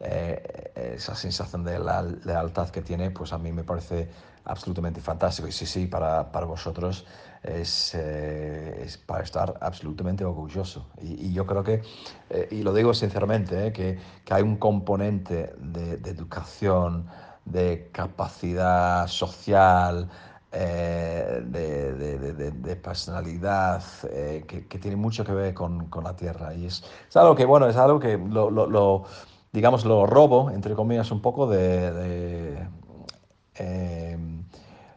eh, 0.00 0.72
esa 0.96 1.14
sensación 1.14 1.64
de 1.64 1.78
la 1.78 2.02
lealtad 2.02 2.68
que 2.68 2.82
tiene, 2.82 3.10
pues 3.10 3.32
a 3.32 3.38
mí 3.38 3.52
me 3.52 3.64
parece 3.64 4.10
absolutamente 4.44 5.00
fantástico. 5.00 5.48
Y 5.48 5.52
sí, 5.52 5.64
sí, 5.64 5.86
para, 5.86 6.30
para 6.30 6.44
vosotros 6.44 7.06
es, 7.42 7.94
eh, 7.94 8.82
es, 8.84 8.98
para 8.98 9.24
estar 9.24 9.54
absolutamente 9.60 10.24
orgulloso. 10.24 10.86
Y, 11.00 11.32
yo 11.32 11.46
creo 11.46 11.64
que, 11.64 11.82
eh, 12.30 12.48
y 12.50 12.62
lo 12.62 12.74
digo 12.74 12.92
sinceramente, 12.92 13.72
que, 13.72 13.98
que, 14.24 14.34
hay 14.34 14.42
un 14.42 14.56
componente 14.56 15.54
de 15.58 16.10
educación, 16.10 17.06
de 17.44 17.90
capacidad 17.92 19.06
social, 19.08 20.08
eh, 20.54 21.42
de, 21.46 21.94
de, 21.94 22.50
de, 22.50 22.76
personalidad 22.76 23.82
eh, 24.10 24.44
que, 24.46 24.66
que, 24.66 24.78
tiene 24.78 24.96
mucho 24.98 25.24
que 25.24 25.32
ver 25.32 25.54
con, 25.54 25.88
con 25.88 26.04
la 26.04 26.14
tierra. 26.14 26.52
Y 26.54 26.66
es, 26.66 26.84
es, 27.08 27.16
algo 27.16 27.34
que, 27.34 27.46
bueno, 27.46 27.66
es 27.68 27.76
algo 27.76 27.98
que 27.98 28.18
lo, 28.18 28.50
lo, 28.50 29.04
digamos, 29.50 29.86
lo 29.86 30.04
robo, 30.04 30.50
entre 30.50 30.74
comillas, 30.74 31.10
un 31.10 31.22
poco 31.22 31.46
de, 31.46 32.66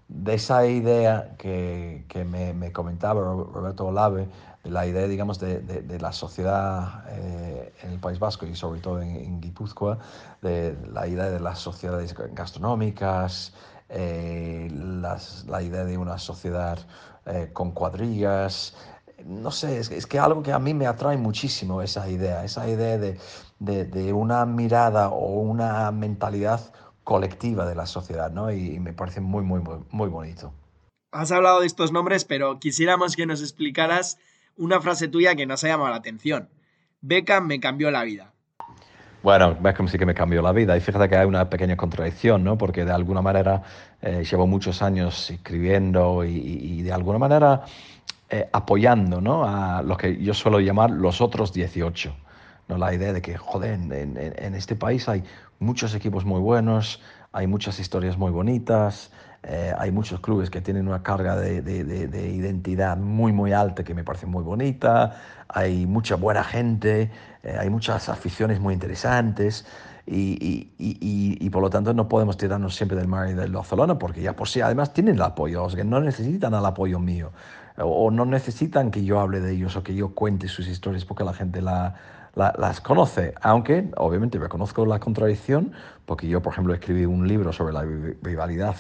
de 0.08 0.34
esa 0.34 0.68
idea 0.68 1.36
que, 1.38 2.06
que 2.10 2.26
me, 2.26 2.54
me, 2.54 2.72
comentaba 2.72 3.22
Roberto 3.22 3.88
Olave, 3.88 4.28
la 4.64 4.86
idea, 4.86 5.08
digamos, 5.08 5.40
de, 5.40 5.62
de 5.62 6.00
la 6.00 6.12
sociedad 6.12 7.06
eh, 7.12 7.74
en 7.84 7.92
el 7.92 8.00
País 8.00 8.20
Vasco 8.20 8.46
y 8.46 8.56
sobre 8.56 8.82
todo 8.82 9.02
en, 9.02 9.16
en 9.16 9.40
Guipúzcoa, 9.40 10.00
de 10.42 10.76
la 10.92 11.08
idea 11.08 11.30
de 11.30 11.40
las 11.40 11.60
sociedades 11.60 12.14
gastronómicas, 12.34 13.54
eh, 13.90 14.70
las, 14.72 15.46
la 15.46 15.62
idea 15.62 15.86
de 15.86 15.98
una 15.98 16.18
sociedad 16.18 16.80
eh, 17.26 17.50
con 17.54 17.72
cuadrillas. 17.72 18.76
No 19.26 19.52
sé, 19.52 19.80
es, 19.80 19.92
es, 19.92 20.06
que 20.06 20.20
algo 20.20 20.44
que 20.44 20.52
a 20.52 20.60
mí 20.60 20.74
me 20.74 20.88
atrae 20.88 21.18
muchísimo 21.18 21.82
esa 21.82 22.10
idea, 22.10 22.44
esa 22.44 22.68
idea 22.68 22.98
de, 22.98 23.18
de, 23.60 23.86
de 23.86 24.14
una 24.14 24.46
mirada 24.46 25.10
o 25.10 25.40
una 25.40 25.92
mentalidad 25.92 26.74
colectiva 27.04 27.66
de 27.66 27.76
la 27.76 27.86
sociedad, 27.86 28.32
¿no? 28.32 28.52
Y, 28.52 28.76
y 28.76 28.80
me 28.80 28.92
parece 28.92 29.22
muy, 29.22 29.44
muy, 29.44 29.62
muy, 29.90 30.10
bonito. 30.10 30.54
Has 31.12 31.32
hablado 31.32 31.62
de 31.62 31.68
estos 31.68 31.92
nombres, 31.92 32.26
pero 32.26 32.60
quisiéramos 32.60 33.16
que 33.16 33.26
nos 33.26 33.42
explicaras 33.42 34.18
una 34.58 34.82
frase 34.82 35.08
tuya 35.08 35.36
que 35.36 35.46
nos 35.46 35.64
ha 35.64 35.68
llamado 35.68 35.92
la 35.92 35.98
atención. 35.98 36.50
Beckham 37.02 37.48
me 37.48 37.60
cambió 37.60 37.92
la 37.92 38.04
vida. 38.04 38.35
Bueno, 39.26 39.58
Beckham 39.60 39.88
sí 39.88 39.98
que 39.98 40.06
me 40.06 40.14
cambió 40.14 40.44
la 40.44 40.52
vida 40.52 40.78
y 40.78 40.80
fíjate 40.80 41.10
que 41.10 41.18
hay 41.18 41.26
una 41.26 41.50
pequeña 41.50 41.76
contradicción, 41.76 42.44
¿no? 42.44 42.60
Porque 42.60 42.86
de 42.86 42.92
alguna 42.92 43.24
manera 43.24 43.64
eh, 44.00 44.24
llevo 44.24 44.46
muchos 44.46 44.84
años 44.84 45.32
escribiendo 45.32 46.24
y, 46.24 46.84
de 46.84 46.94
alguna 46.94 47.18
manera 47.18 47.64
eh, 48.30 48.48
apoyando, 48.54 49.22
¿no? 49.22 49.44
A 49.44 49.82
lo 49.82 49.98
que 49.98 50.22
yo 50.22 50.36
suelo 50.36 50.60
llamar 50.60 50.92
los 50.92 51.22
otros 51.22 51.54
18. 51.54 52.16
¿no? 52.68 52.78
La 52.78 52.94
idea 52.94 53.14
de 53.14 53.24
que, 53.24 53.36
joder, 53.36 53.80
en 53.92 54.54
este 54.54 54.76
país 54.76 55.10
hay 55.10 55.24
muchos 55.58 55.96
equipos 55.96 56.24
muy 56.24 56.40
buenos, 56.40 57.02
hay 57.32 57.48
muchas 57.48 57.80
historias 57.80 58.20
muy 58.20 58.32
bonitas, 58.32 59.12
Eh, 59.48 59.72
hay 59.78 59.92
muchos 59.92 60.20
clubes 60.22 60.50
que 60.50 60.60
tienen 60.60 60.88
una 60.88 61.04
carga 61.04 61.36
de, 61.36 61.62
de, 61.62 62.30
identidad 62.30 62.98
muy, 62.98 63.32
muy 63.32 63.54
alta 63.54 63.84
que 63.84 63.94
me 63.94 64.04
parece 64.04 64.26
muy 64.26 64.44
bonita. 64.44 65.18
Hay 65.48 65.86
mucha 65.86 66.16
buena 66.16 66.44
gente, 66.44 67.12
eh, 67.44 67.56
hay 67.60 67.70
muchas 67.70 68.10
aficiones 68.10 68.60
muy 68.60 68.74
interesantes. 68.74 69.66
Y, 70.08 70.72
y, 70.78 71.38
y, 71.40 71.50
por 71.50 71.64
lo 71.64 71.70
tanto 71.72 71.92
no 71.92 72.08
podemos 72.08 72.38
tirarnos 72.38 72.76
siempre 72.76 72.96
del 72.96 73.08
mar 73.08 73.28
y 73.28 73.34
del 73.34 73.52
Barcelona 73.52 73.98
porque 73.98 74.22
ya 74.22 74.36
por 74.36 74.48
sí 74.48 74.62
además 74.62 74.94
tienen 74.94 75.16
el 75.16 75.22
apoyo, 75.24 75.64
o 75.64 75.70
sea, 75.70 75.78
que 75.78 75.84
no 75.84 76.00
necesitan 76.00 76.54
el 76.54 76.64
apoyo 76.64 77.00
mío 77.00 77.32
o 77.78 78.12
no 78.12 78.24
necesitan 78.26 78.92
que 78.92 79.04
yo 79.04 79.20
hable 79.20 79.40
de 79.40 79.54
ellos 79.54 79.76
o 79.76 79.82
que 79.82 79.96
yo 79.96 80.14
cuente 80.14 80.48
sus 80.48 80.68
historias 80.68 81.06
porque 81.06 81.24
la 81.24 81.34
gente 81.34 81.60
la, 81.60 81.96
las 82.36 82.82
conoce, 82.82 83.34
aunque 83.42 83.90
obviamente 83.98 84.38
reconozco 84.38 84.86
la 84.86 85.00
contradicción 85.00 85.72
porque 86.06 86.28
yo 86.28 86.40
por 86.40 86.54
ejemplo 86.54 86.76
escribí 86.76 87.06
un 87.06 87.28
libro 87.28 87.52
sobre 87.52 87.74
la 87.74 87.84
rivalidad 88.22 88.76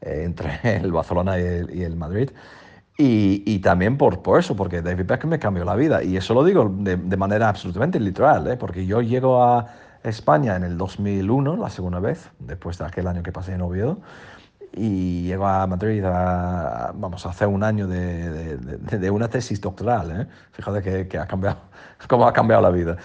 entre 0.00 0.60
el 0.76 0.92
Barcelona 0.92 1.38
y 1.38 1.82
el, 1.82 1.96
Madrid. 1.96 2.30
Y, 2.96 3.42
y, 3.46 3.60
también 3.60 3.96
por, 3.96 4.22
por 4.22 4.38
eso, 4.38 4.54
porque 4.54 4.82
David 4.82 5.06
Beckham 5.06 5.30
me 5.30 5.38
cambió 5.38 5.64
la 5.64 5.74
vida. 5.74 6.02
Y 6.02 6.16
eso 6.16 6.34
lo 6.34 6.44
digo 6.44 6.70
de, 6.70 6.96
de 6.96 7.16
manera 7.16 7.48
absolutamente 7.48 7.98
literal, 7.98 8.46
¿eh? 8.46 8.56
porque 8.56 8.84
yo 8.84 9.00
llego 9.00 9.42
a 9.42 9.66
España 10.02 10.56
en 10.56 10.64
el 10.64 10.76
2001, 10.76 11.56
la 11.56 11.70
segunda 11.70 12.00
vez, 12.00 12.30
después 12.38 12.78
de 12.78 12.84
aquel 12.84 13.06
año 13.06 13.22
que 13.22 13.32
pasé 13.32 13.54
en 13.54 13.62
Oviedo, 13.62 13.98
y 14.72 15.24
llego 15.24 15.46
a 15.46 15.66
Madrid 15.66 16.04
a, 16.04 16.92
vamos, 16.94 17.26
a 17.26 17.30
hacer 17.30 17.48
un 17.48 17.64
año 17.64 17.88
de, 17.88 18.56
de, 18.56 18.98
de 18.98 19.10
una 19.10 19.28
tesis 19.28 19.60
doctoral. 19.60 20.22
¿eh? 20.22 20.26
Fíjate 20.52 20.82
que, 20.82 21.08
que, 21.08 21.18
ha 21.18 21.26
cambiado, 21.26 21.58
cómo 22.08 22.26
ha 22.26 22.32
cambiado 22.32 22.62
la 22.62 22.70
vida. 22.70 22.96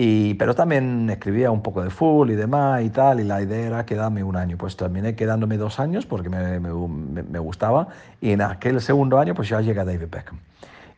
Y, 0.00 0.34
pero 0.34 0.54
también 0.54 1.10
escribía 1.10 1.50
un 1.50 1.60
poco 1.60 1.82
de 1.82 1.90
full 1.90 2.30
y 2.30 2.36
demás 2.36 2.84
y 2.84 2.90
tal, 2.90 3.18
y 3.18 3.24
la 3.24 3.42
idea 3.42 3.66
era 3.66 3.84
quedarme 3.84 4.22
un 4.22 4.36
año. 4.36 4.56
Pues 4.56 4.76
terminé 4.76 5.16
quedándome 5.16 5.56
dos 5.56 5.80
años 5.80 6.06
porque 6.06 6.28
me, 6.28 6.60
me, 6.60 6.70
me 6.70 7.38
gustaba, 7.40 7.88
y 8.20 8.30
en 8.30 8.42
aquel 8.42 8.80
segundo 8.80 9.18
año 9.18 9.34
pues 9.34 9.48
ya 9.48 9.60
llega 9.60 9.84
David 9.84 10.06
Beckham. 10.08 10.38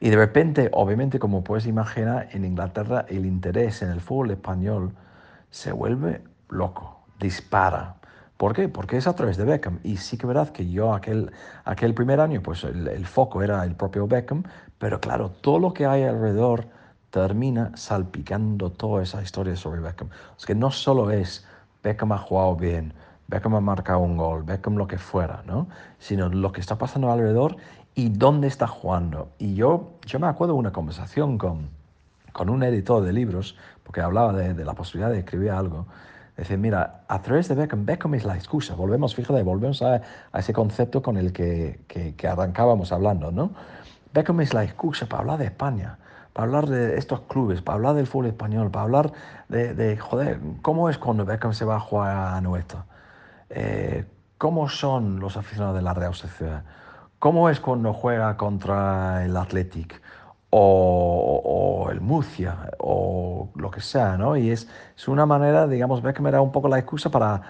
Y 0.00 0.10
de 0.10 0.16
repente, 0.16 0.68
obviamente, 0.74 1.18
como 1.18 1.42
puedes 1.42 1.64
imaginar, 1.64 2.28
en 2.32 2.44
Inglaterra 2.44 3.06
el 3.08 3.24
interés 3.24 3.80
en 3.80 3.88
el 3.88 4.02
fútbol 4.02 4.32
español 4.32 4.92
se 5.48 5.72
vuelve 5.72 6.20
loco, 6.50 7.00
dispara. 7.18 7.94
¿Por 8.36 8.54
qué? 8.54 8.68
Porque 8.68 8.98
es 8.98 9.06
a 9.06 9.14
través 9.14 9.38
de 9.38 9.44
Beckham. 9.44 9.78
Y 9.82 9.96
sí 9.96 10.18
que 10.18 10.26
verdad 10.26 10.50
que 10.50 10.68
yo 10.68 10.92
aquel, 10.92 11.32
aquel 11.64 11.94
primer 11.94 12.20
año, 12.20 12.42
pues 12.42 12.64
el 12.64 13.06
foco 13.06 13.42
era 13.42 13.64
el 13.64 13.76
propio 13.76 14.06
Beckham, 14.06 14.42
pero 14.78 15.00
claro, 15.00 15.30
todo 15.30 15.58
lo 15.58 15.72
que 15.72 15.86
hay 15.86 16.02
alrededor 16.02 16.66
termina 17.10 17.72
salpicando 17.76 18.70
toda 18.70 19.02
esa 19.02 19.22
historia 19.22 19.56
sobre 19.56 19.80
Beckham. 19.80 20.08
Es 20.38 20.46
que 20.46 20.54
no 20.54 20.70
solo 20.70 21.10
es 21.10 21.46
Beckham 21.82 22.12
ha 22.12 22.18
jugado 22.18 22.56
bien, 22.56 22.94
Beckham 23.28 23.54
ha 23.54 23.60
marcado 23.60 24.00
un 24.00 24.16
gol, 24.16 24.42
Beckham 24.42 24.76
lo 24.76 24.86
que 24.86 24.98
fuera, 24.98 25.42
¿no? 25.46 25.68
Sino 25.98 26.28
lo 26.28 26.52
que 26.52 26.60
está 26.60 26.78
pasando 26.78 27.10
alrededor 27.10 27.56
y 27.94 28.08
dónde 28.08 28.48
está 28.48 28.66
jugando. 28.66 29.28
Y 29.38 29.54
yo, 29.54 29.92
yo 30.04 30.18
me 30.18 30.26
acuerdo 30.26 30.54
de 30.54 30.60
una 30.60 30.72
conversación 30.72 31.38
con, 31.38 31.70
con 32.32 32.48
un 32.48 32.62
editor 32.62 33.02
de 33.02 33.12
libros, 33.12 33.56
porque 33.84 34.00
hablaba 34.00 34.32
de, 34.32 34.54
de 34.54 34.64
la 34.64 34.74
posibilidad 34.74 35.10
de 35.10 35.20
escribir 35.20 35.50
algo. 35.50 35.86
Dice, 36.36 36.56
mira, 36.56 37.02
a 37.06 37.22
través 37.22 37.48
de 37.48 37.54
Beckham, 37.54 37.84
Beckham 37.84 38.14
es 38.14 38.24
la 38.24 38.34
excusa. 38.34 38.74
Volvemos, 38.74 39.14
fíjate, 39.14 39.42
volvemos 39.42 39.82
a, 39.82 40.00
a 40.32 40.38
ese 40.38 40.52
concepto 40.52 41.02
con 41.02 41.16
el 41.16 41.32
que, 41.32 41.80
que, 41.86 42.14
que 42.14 42.28
arrancábamos 42.28 42.92
hablando, 42.92 43.30
¿no? 43.30 43.50
Beckham 44.12 44.40
es 44.40 44.54
la 44.54 44.64
excusa 44.64 45.06
para 45.06 45.20
hablar 45.20 45.38
de 45.38 45.44
España 45.46 45.98
para 46.32 46.46
hablar 46.46 46.66
de 46.66 46.96
estos 46.96 47.20
clubes, 47.22 47.62
para 47.62 47.76
hablar 47.76 47.94
del 47.94 48.06
fútbol 48.06 48.26
español, 48.26 48.70
para 48.70 48.84
hablar 48.84 49.12
de, 49.48 49.74
de 49.74 49.96
joder, 49.96 50.40
¿cómo 50.62 50.88
es 50.88 50.98
cuando 50.98 51.24
Beckham 51.24 51.52
se 51.52 51.64
va 51.64 51.76
a 51.76 51.80
jugar 51.80 52.34
a 52.34 52.40
Nuestra? 52.40 52.84
Eh, 53.50 54.04
¿Cómo 54.38 54.68
son 54.68 55.20
los 55.20 55.36
aficionados 55.36 55.76
de 55.76 55.82
la 55.82 55.92
Real 55.92 56.14
Sociedad? 56.14 56.64
¿Cómo 57.18 57.50
es 57.50 57.60
cuando 57.60 57.92
juega 57.92 58.36
contra 58.36 59.24
el 59.24 59.36
Athletic? 59.36 60.00
O, 60.52 61.42
o, 61.44 61.90
el 61.90 62.00
Murcia, 62.00 62.70
o 62.78 63.50
lo 63.54 63.70
que 63.70 63.80
sea, 63.80 64.16
¿no? 64.16 64.36
Y 64.36 64.50
es, 64.50 64.68
es 64.96 65.06
una 65.06 65.24
manera, 65.24 65.68
digamos, 65.68 66.02
Beckham 66.02 66.26
era 66.26 66.40
un 66.40 66.50
poco 66.50 66.68
la 66.68 66.78
excusa 66.78 67.08
para, 67.10 67.40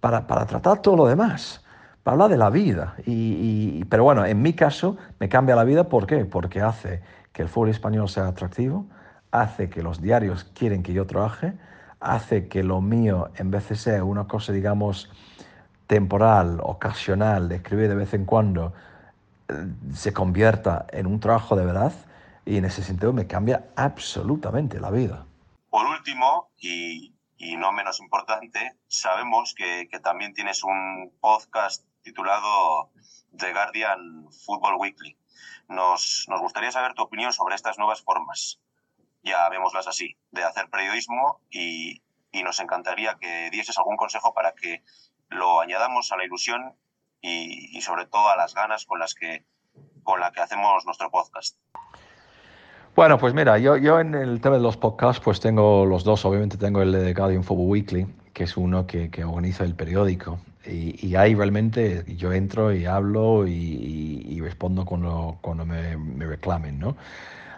para, 0.00 0.26
para 0.26 0.44
tratar 0.44 0.82
todo 0.82 0.96
lo 0.96 1.06
demás 1.06 1.64
para 2.02 2.14
hablar 2.14 2.30
de 2.30 2.36
la 2.36 2.50
vida. 2.50 2.94
Y, 3.06 3.80
y, 3.80 3.84
pero 3.84 4.04
bueno, 4.04 4.24
en 4.24 4.40
mi 4.42 4.52
caso 4.52 4.96
me 5.18 5.28
cambia 5.28 5.56
la 5.56 5.64
vida, 5.64 5.84
¿por 5.84 6.06
qué? 6.06 6.24
Porque 6.24 6.60
hace 6.60 7.02
que 7.32 7.42
el 7.42 7.48
fútbol 7.48 7.70
español 7.70 8.08
sea 8.08 8.26
atractivo, 8.26 8.86
hace 9.30 9.70
que 9.70 9.82
los 9.82 10.00
diarios 10.00 10.44
quieren 10.44 10.82
que 10.82 10.92
yo 10.92 11.06
trabaje, 11.06 11.54
hace 12.00 12.48
que 12.48 12.62
lo 12.62 12.80
mío, 12.80 13.30
en 13.36 13.50
vez 13.50 13.68
de 13.68 13.76
ser 13.76 14.02
una 14.02 14.26
cosa, 14.26 14.52
digamos, 14.52 15.10
temporal, 15.86 16.60
ocasional, 16.62 17.48
de 17.48 17.56
escribir 17.56 17.88
de 17.88 17.94
vez 17.94 18.14
en 18.14 18.24
cuando, 18.24 18.72
eh, 19.48 19.66
se 19.92 20.12
convierta 20.12 20.86
en 20.90 21.06
un 21.06 21.20
trabajo 21.20 21.56
de 21.56 21.64
verdad 21.64 21.92
y 22.44 22.56
en 22.56 22.64
ese 22.64 22.82
sentido 22.82 23.12
me 23.12 23.26
cambia 23.26 23.66
absolutamente 23.76 24.80
la 24.80 24.90
vida. 24.90 25.26
Por 25.68 25.86
último, 25.86 26.50
y, 26.58 27.14
y 27.36 27.56
no 27.56 27.72
menos 27.72 28.00
importante, 28.00 28.76
sabemos 28.88 29.54
que, 29.54 29.88
que, 29.90 30.00
también 30.00 30.34
tienes 30.34 30.64
un 30.64 31.12
podcast 31.20 31.84
titulado 32.02 32.90
The 33.36 33.52
Guardian 33.52 34.26
Football 34.44 34.76
Weekly. 34.78 35.16
Nos, 35.70 36.26
nos 36.28 36.40
gustaría 36.40 36.72
saber 36.72 36.94
tu 36.94 37.02
opinión 37.02 37.32
sobre 37.32 37.54
estas 37.54 37.78
nuevas 37.78 38.02
formas, 38.02 38.60
ya 39.22 39.48
vémoslas 39.48 39.86
así, 39.86 40.16
de 40.32 40.42
hacer 40.42 40.68
periodismo 40.68 41.40
y, 41.48 42.02
y 42.32 42.42
nos 42.42 42.58
encantaría 42.58 43.16
que 43.20 43.50
dieses 43.50 43.78
algún 43.78 43.96
consejo 43.96 44.34
para 44.34 44.52
que 44.52 44.82
lo 45.28 45.60
añadamos 45.60 46.10
a 46.10 46.16
la 46.16 46.24
ilusión 46.24 46.74
y, 47.22 47.76
y, 47.76 47.80
sobre 47.82 48.06
todo 48.06 48.28
a 48.28 48.36
las 48.36 48.52
ganas 48.52 48.84
con 48.84 48.98
las 48.98 49.14
que, 49.14 49.44
con 50.02 50.18
la 50.18 50.32
que 50.32 50.40
hacemos 50.40 50.84
nuestro 50.86 51.08
podcast. 51.08 51.56
Bueno, 52.96 53.16
pues 53.16 53.32
mira, 53.32 53.56
yo, 53.58 53.76
yo 53.76 54.00
en 54.00 54.16
el 54.16 54.40
tema 54.40 54.56
de 54.56 54.62
los 54.62 54.76
podcasts, 54.76 55.22
pues 55.22 55.38
tengo 55.38 55.86
los 55.86 56.02
dos, 56.02 56.24
obviamente 56.24 56.56
tengo 56.56 56.82
el 56.82 56.90
de 56.90 57.14
Guardian 57.14 57.44
Football 57.44 57.68
Weekly, 57.68 58.06
que 58.34 58.44
es 58.44 58.56
uno 58.56 58.88
que, 58.88 59.08
que 59.08 59.22
organiza 59.22 59.62
el 59.62 59.76
periódico, 59.76 60.40
y, 60.66 61.06
y, 61.06 61.16
ahí 61.16 61.34
realmente 61.34 62.04
yo 62.16 62.32
entro 62.32 62.72
y 62.72 62.84
hablo 62.84 63.46
y, 63.46 63.52
y, 63.52 64.26
y 64.28 64.40
respondo 64.40 64.84
cuando, 64.84 65.38
cuando 65.40 65.64
me, 65.64 65.96
me, 65.96 66.26
reclamen, 66.26 66.78
¿no? 66.78 66.96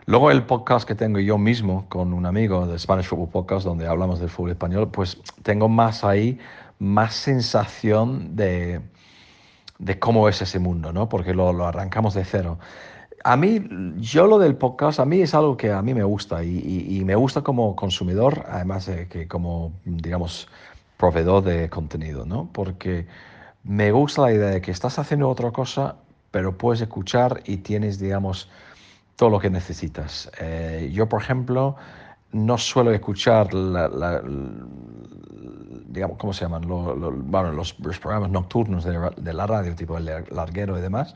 Luego 0.07 0.31
el 0.31 0.45
podcast 0.45 0.87
que 0.87 0.95
tengo 0.95 1.19
yo 1.19 1.39
mismo 1.39 1.87
con 1.89 2.13
un 2.13 2.27
amigo 2.27 2.67
de 2.67 2.79
Spanish 2.79 3.07
Football 3.07 3.31
Podcast, 3.31 3.65
donde 3.65 3.87
hablamos 3.87 4.21
del 4.21 4.29
fútbol 4.29 4.51
español, 4.51 4.91
pues 4.91 5.21
tengo 5.43 5.69
más 5.69 6.05
ahí, 6.05 6.39
más 6.79 7.15
sensación 7.15 8.37
de, 8.37 8.81
de 9.79 9.99
cómo 9.99 10.29
es 10.29 10.43
ese 10.43 10.59
mundo, 10.59 10.93
¿no? 10.93 11.09
Porque 11.09 11.35
lo, 11.35 11.53
lo 11.53 11.67
arrancamos 11.67 12.15
de 12.15 12.25
cero. 12.25 12.59
A 13.25 13.37
mí, 13.37 13.61
yo 13.99 14.27
lo 14.27 14.39
del 14.39 14.57
podcast, 14.57 14.99
a 14.99 15.05
mí 15.05 15.21
es 15.21 15.35
algo 15.35 15.57
que 15.57 15.71
a 15.71 15.83
mí 15.83 15.95
me 15.95 16.03
gusta 16.03 16.43
y, 16.43 17.03
me 17.05 17.15
gusta 17.15 17.43
como 17.43 17.77
consumidor, 17.77 18.45
además 18.49 18.87
de 18.87 19.07
que 19.07 19.29
como, 19.29 19.73
digamos, 19.85 20.49
proveedor 21.03 21.43
de 21.43 21.69
contenido, 21.69 22.25
¿no? 22.25 22.49
Porque 22.53 23.09
me 23.65 23.91
gusta 23.91 24.23
la 24.23 24.33
idea 24.33 24.51
de 24.51 24.61
que 24.61 24.71
estás 24.71 25.01
haciendo 25.01 25.29
otra 25.29 25.51
cosa, 25.51 25.97
pero 26.31 26.57
puedes 26.57 26.81
escuchar 26.81 27.43
y 27.45 27.57
tienes, 27.57 27.99
digamos, 27.99 28.49
todo 29.17 29.29
lo 29.31 29.41
que 29.41 29.51
necesitas. 29.51 30.31
Eh, 30.39 30.91
yo, 30.93 31.09
por 31.09 31.21
ejemplo, 31.21 31.75
no 32.31 32.57
suelo 32.57 32.93
escuchar, 32.93 33.49
digamos, 35.89 36.19
¿cómo 36.19 36.33
se 36.33 36.45
llaman? 36.45 36.69
Bueno, 36.69 37.51
los, 37.51 37.77
los, 37.81 37.99
programas 37.99 38.31
nocturnos 38.31 38.85
de, 38.85 39.11
de, 39.17 39.33
la 39.33 39.49
radio, 39.49 39.75
tipo 39.75 39.99
el 39.99 40.09
larguero 40.31 40.79
y 40.79 40.83
demás, 40.83 41.15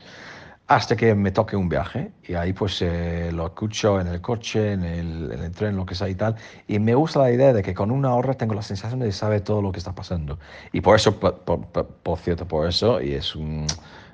hasta 0.67 0.97
que 0.97 1.15
me 1.15 1.31
toque 1.31 1.55
un 1.55 1.69
viaje 1.69 2.11
y 2.23 2.33
ahí 2.33 2.51
pues 2.51 2.81
eh, 2.81 3.31
lo 3.31 3.47
escucho 3.47 4.01
en 4.01 4.07
el 4.07 4.19
coche, 4.19 4.73
en 4.73 4.83
el, 4.83 5.31
en 5.31 5.43
el, 5.43 5.51
tren, 5.51 5.77
lo 5.77 5.85
que 5.85 5.95
sea 5.95 6.09
y 6.09 6.15
tal. 6.15 6.35
Y 6.67 6.79
me 6.79 6.93
gusta 6.93 7.19
la 7.19 7.31
idea 7.31 7.53
de 7.53 7.63
que 7.63 7.73
con 7.73 7.89
una 7.89 8.13
hora 8.13 8.33
tengo 8.33 8.53
la 8.53 8.61
sensación 8.61 8.99
de 8.99 9.11
saber 9.13 9.41
todo 9.41 9.61
lo 9.61 9.71
que 9.71 9.79
está 9.79 9.95
pasando. 9.95 10.39
Y 10.73 10.81
por 10.81 10.97
eso, 10.97 11.17
por, 11.19 11.39
por 11.39 12.19
cierto, 12.19 12.45
por 12.45 12.67
eso, 12.67 13.01
y 13.01 13.13
es 13.13 13.33
un 13.35 13.65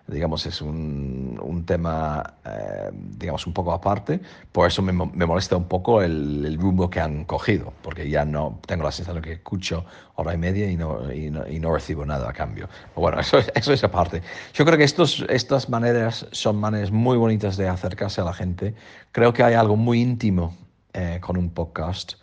digamos, 0.08 0.46
es 0.46 0.62
un, 0.62 1.40
un 1.42 1.66
tema, 1.66 2.36
eh, 2.46 2.90
digamos, 2.94 3.48
un 3.48 3.54
poco 3.54 3.72
aparte. 3.72 4.20
Por 4.52 4.68
eso 4.68 4.82
me, 4.82 4.92
me 4.92 5.26
molesta 5.26 5.56
un 5.56 5.68
poco 5.68 6.02
el, 6.02 6.46
el, 6.46 6.58
rumbo 6.58 6.90
que 6.90 7.00
han 7.00 7.24
cogido, 7.26 7.74
porque 7.82 8.10
ya 8.10 8.26
no 8.26 8.60
tengo 8.68 8.84
la 8.84 8.92
sensación 8.92 9.22
de 9.22 9.30
que 9.30 9.34
escucho 9.36 9.86
hora 10.16 10.34
y 10.34 10.38
media 10.38 10.70
y 10.70 10.76
no, 10.76 11.12
y 11.12 11.30
no, 11.30 11.48
y 11.48 11.60
no 11.60 11.74
recibo 11.74 12.06
nada 12.06 12.30
a 12.30 12.34
cambio. 12.34 12.68
Bueno, 12.96 13.20
eso, 13.22 13.40
eso 13.56 13.74
es 13.74 13.84
aparte. 13.84 14.22
Yo 14.54 14.66
creo 14.66 14.78
que 14.78 14.84
estos, 14.84 15.26
estas 15.30 15.70
maneras 15.70 16.28
son 16.32 16.58
maneras 16.58 16.92
muy 16.92 17.18
bonitas 17.18 17.56
de 17.56 17.70
acercarse 17.70 18.22
a 18.22 18.26
la 18.26 18.34
gente. 18.34 18.76
Creo 19.12 19.34
que 19.34 19.44
hay 19.44 19.54
algo 19.54 19.78
muy 19.78 20.02
íntimo 20.02 20.56
eh, 20.94 21.20
con 21.22 21.38
un 21.38 21.50
podcast 21.50 22.16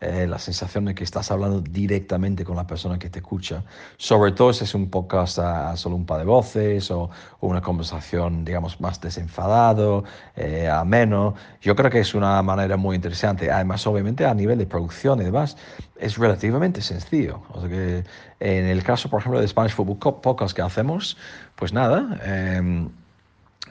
eh, 0.00 0.28
la 0.28 0.38
sensación 0.38 0.84
de 0.84 0.94
que 0.94 1.02
estás 1.02 1.32
hablando 1.32 1.60
directamente 1.60 2.44
con 2.44 2.54
la 2.54 2.68
persona 2.68 3.00
que 3.00 3.10
te 3.10 3.18
escucha, 3.18 3.64
sobre 3.96 4.30
todo 4.30 4.52
si 4.52 4.62
es 4.62 4.72
un 4.74 4.90
podcast 4.90 5.40
a, 5.40 5.76
solo 5.76 5.96
un 5.96 6.06
par 6.06 6.18
de 6.18 6.24
voces 6.24 6.90
o, 6.92 7.10
una 7.40 7.60
conversación, 7.60 8.44
digamos, 8.44 8.80
más 8.80 9.00
desenfadado, 9.00 10.04
eh, 10.36 10.68
ameno. 10.68 11.34
Yo 11.60 11.74
creo 11.74 11.90
que 11.90 12.00
es 12.00 12.14
una 12.14 12.40
manera 12.42 12.76
muy 12.76 12.94
interesante. 12.94 13.50
Además, 13.50 13.86
obviamente, 13.88 14.24
a 14.24 14.34
nivel 14.34 14.58
de 14.58 14.66
producción 14.66 15.20
y 15.20 15.24
demás, 15.24 15.56
es 15.98 16.16
relativamente 16.16 16.80
sencillo. 16.80 17.42
O 17.50 17.60
sea 17.60 17.68
que 17.68 18.04
en 18.38 18.66
el 18.66 18.82
caso, 18.84 19.10
por 19.10 19.20
ejemplo, 19.20 19.40
de 19.40 19.48
Spanish 19.48 19.72
Football 19.72 20.20
Podcast 20.20 20.54
que 20.54 20.62
hacemos, 20.62 21.16
pues 21.56 21.72
nada, 21.72 22.18
em, 22.24 22.88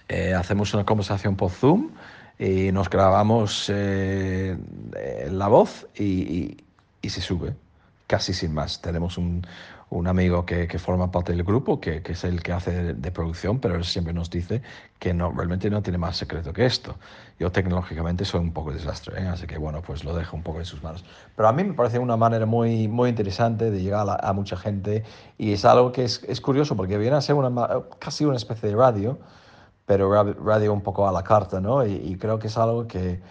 eh, 0.10 0.34
hacemos 0.34 0.74
una 0.74 0.86
conversación 0.86 1.36
por 1.36 1.52
Zoom 1.52 1.92
y 2.40 2.72
nos 2.72 2.90
grabamos 2.90 3.72
eh, 3.74 4.58
la 5.32 5.48
voz 5.48 5.88
y, 5.96 6.58
se 7.04 7.22
sube, 7.22 7.56
casi 8.06 8.34
sin 8.34 8.54
más. 8.54 8.82
Tenemos 8.82 9.18
un, 9.18 9.46
amigo 10.06 10.46
que, 10.46 10.68
forma 10.78 11.10
parte 11.10 11.32
del 11.32 11.44
grupo, 11.44 11.80
que, 11.80 12.02
es 12.06 12.24
el 12.26 12.44
que 12.44 12.52
hace 12.52 12.94
de, 12.94 13.12
producción, 13.12 13.60
pero 13.60 13.76
él 13.76 13.86
siempre 13.86 14.14
nos 14.14 14.30
dice 14.30 14.62
que 15.00 15.14
no, 15.14 15.32
realmente 15.32 15.70
no 15.70 15.82
tiene 15.82 15.98
más 15.98 16.18
secreto 16.18 16.52
que 16.52 16.66
esto. 16.66 16.98
Yo 17.40 17.50
tecnológicamente 17.50 18.26
soy 18.26 18.42
un 18.42 18.52
poco 18.52 18.74
desastre, 18.74 19.22
¿eh? 19.22 19.28
así 19.28 19.48
que 19.48 19.58
bueno, 19.58 19.82
pues 19.82 20.04
lo 20.04 20.14
dejo 20.14 20.36
un 20.36 20.44
poco 20.44 20.60
en 20.60 20.66
sus 20.66 20.84
manos. 20.84 21.06
Pero 21.38 21.48
a 21.48 21.54
mí 21.54 21.64
me 21.64 21.74
parece 21.74 21.98
una 21.98 22.18
manera 22.18 22.46
muy, 22.46 22.90
muy 22.90 23.10
interesante 23.10 23.72
de 23.72 23.82
llegar 23.82 24.06
a, 24.22 24.34
mucha 24.34 24.58
gente 24.58 25.04
y 25.38 25.54
es 25.54 25.64
algo 25.64 25.94
que 25.94 26.04
es, 26.04 26.22
es, 26.28 26.42
curioso 26.42 26.76
porque 26.76 26.98
viene 26.98 27.16
a 27.16 27.22
ser 27.22 27.36
una, 27.36 27.68
casi 28.00 28.26
una 28.26 28.36
especie 28.36 28.70
de 28.70 28.76
radio 28.76 29.18
pero 29.88 30.12
radio 30.34 30.74
un 30.74 30.82
poco 30.82 31.08
a 31.08 31.14
la 31.14 31.24
carta, 31.24 31.62
¿no? 31.62 31.86
Y, 31.86 32.18
creo 32.18 32.38
que 32.40 32.48
es 32.48 32.58
algo 32.58 32.88
que, 32.88 33.22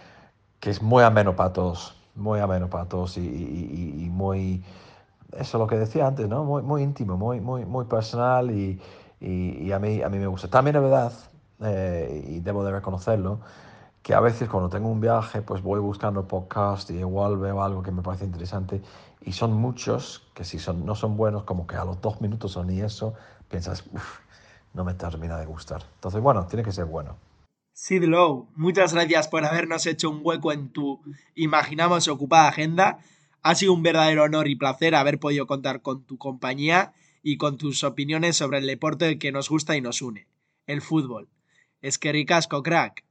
que, 0.59 0.71
es 0.71 0.81
muy 0.81 1.03
ameno 1.03 1.35
para 1.35 1.53
todos, 1.53 1.95
muy 2.15 2.39
ameno 2.39 2.67
para 2.67 2.85
todos 2.85 3.15
y, 3.17 3.21
y, 3.21 4.09
muy, 4.09 4.63
eso 5.33 5.57
es 5.57 5.61
lo 5.61 5.67
que 5.67 5.77
decía 5.77 6.07
antes, 6.07 6.27
¿no? 6.27 6.43
Muy, 6.43 6.63
muy 6.63 6.81
íntimo, 6.81 7.15
muy, 7.15 7.39
muy, 7.41 7.63
muy 7.63 7.85
personal 7.85 8.49
y, 8.49 8.81
a, 9.71 9.77
mí, 9.77 10.01
a 10.01 10.09
mí 10.09 10.17
me 10.17 10.25
gusta. 10.25 10.47
También 10.47 10.77
es 10.77 10.81
verdad, 10.81 11.13
eh, 11.61 12.25
y 12.27 12.39
debo 12.39 12.63
de 12.63 12.71
reconocerlo, 12.71 13.39
que 14.01 14.15
a 14.15 14.19
veces 14.19 14.49
cuando 14.49 14.67
tengo 14.67 14.89
un 14.89 14.99
viaje, 14.99 15.43
pues 15.43 15.61
voy 15.61 15.79
buscando 15.79 16.27
podcast 16.27 16.89
y 16.89 16.95
igual 16.95 17.37
veo 17.37 17.61
algo 17.61 17.83
que 17.83 17.91
me 17.91 18.01
parece 18.01 18.25
interesante 18.25 18.81
y 19.21 19.31
son 19.31 19.53
muchos 19.53 20.23
que 20.33 20.43
si 20.43 20.57
son, 20.57 20.87
no 20.87 20.95
son 20.95 21.17
buenos, 21.17 21.43
como 21.43 21.67
que 21.67 21.75
a 21.75 21.85
los 21.85 22.01
dos 22.01 22.19
minutos 22.19 22.57
o 22.57 22.63
ni 22.63 22.81
eso, 22.81 23.13
piensas, 23.47 23.83
uff, 23.93 24.26
no 24.77 24.85
me 24.85 24.93
termina 24.93 25.37
de 25.37 25.45
gustar. 25.45 25.83
Entonces, 25.95 26.21
bueno, 26.21 26.45
tiene 26.45 26.63
que 26.63 26.71
ser 26.71 26.85
bueno. 26.85 27.17
Sid 27.73 28.03
Lowe, 28.03 28.47
muchas 28.55 28.93
gracias 28.93 29.27
por 29.27 29.43
habernos 29.43 29.85
hecho 29.87 30.09
un 30.09 30.21
hueco 30.23 30.53
en 30.53 30.69
tu, 30.69 31.01
imaginamos, 31.35 32.07
ocupada 32.07 32.47
agenda. 32.47 32.99
Ha 33.41 33.55
sido 33.55 33.73
un 33.73 33.83
verdadero 33.83 34.23
honor 34.23 34.47
y 34.47 34.55
placer 34.55 34.95
haber 34.95 35.19
podido 35.19 35.47
contar 35.47 35.81
con 35.81 36.03
tu 36.03 36.17
compañía 36.17 36.93
y 37.23 37.37
con 37.37 37.57
tus 37.57 37.83
opiniones 37.83 38.37
sobre 38.37 38.59
el 38.59 38.67
deporte 38.67 39.17
que 39.17 39.31
nos 39.31 39.49
gusta 39.49 39.75
y 39.75 39.81
nos 39.81 40.01
une, 40.01 40.27
el 40.67 40.81
fútbol. 40.81 41.27
Es 41.81 41.97
que 41.97 42.11
ricasco, 42.11 42.61
crack. 42.61 43.03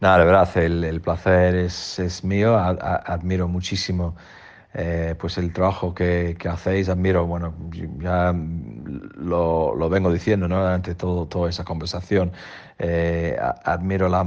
Nada, 0.00 0.18
de 0.18 0.24
verdad, 0.24 0.56
el, 0.56 1.00
placer 1.00 1.54
es, 1.54 2.24
mío. 2.24 2.56
admiro 2.58 3.46
muchísimo 3.48 4.16
eh, 4.72 5.14
pues 5.18 5.36
el 5.38 5.52
trabajo 5.52 5.94
que, 5.94 6.36
que, 6.38 6.48
hacéis, 6.48 6.88
admiro, 6.88 7.26
bueno, 7.26 7.54
ya 7.98 8.32
lo, 9.16 9.74
lo 9.74 9.88
vengo 9.88 10.12
diciendo 10.12 10.48
¿no? 10.48 10.60
durante 10.60 10.94
todo, 10.94 11.26
toda 11.26 11.50
esa 11.50 11.64
conversación, 11.64 12.32
eh, 12.78 13.36
admiro 13.64 14.08
la, 14.08 14.24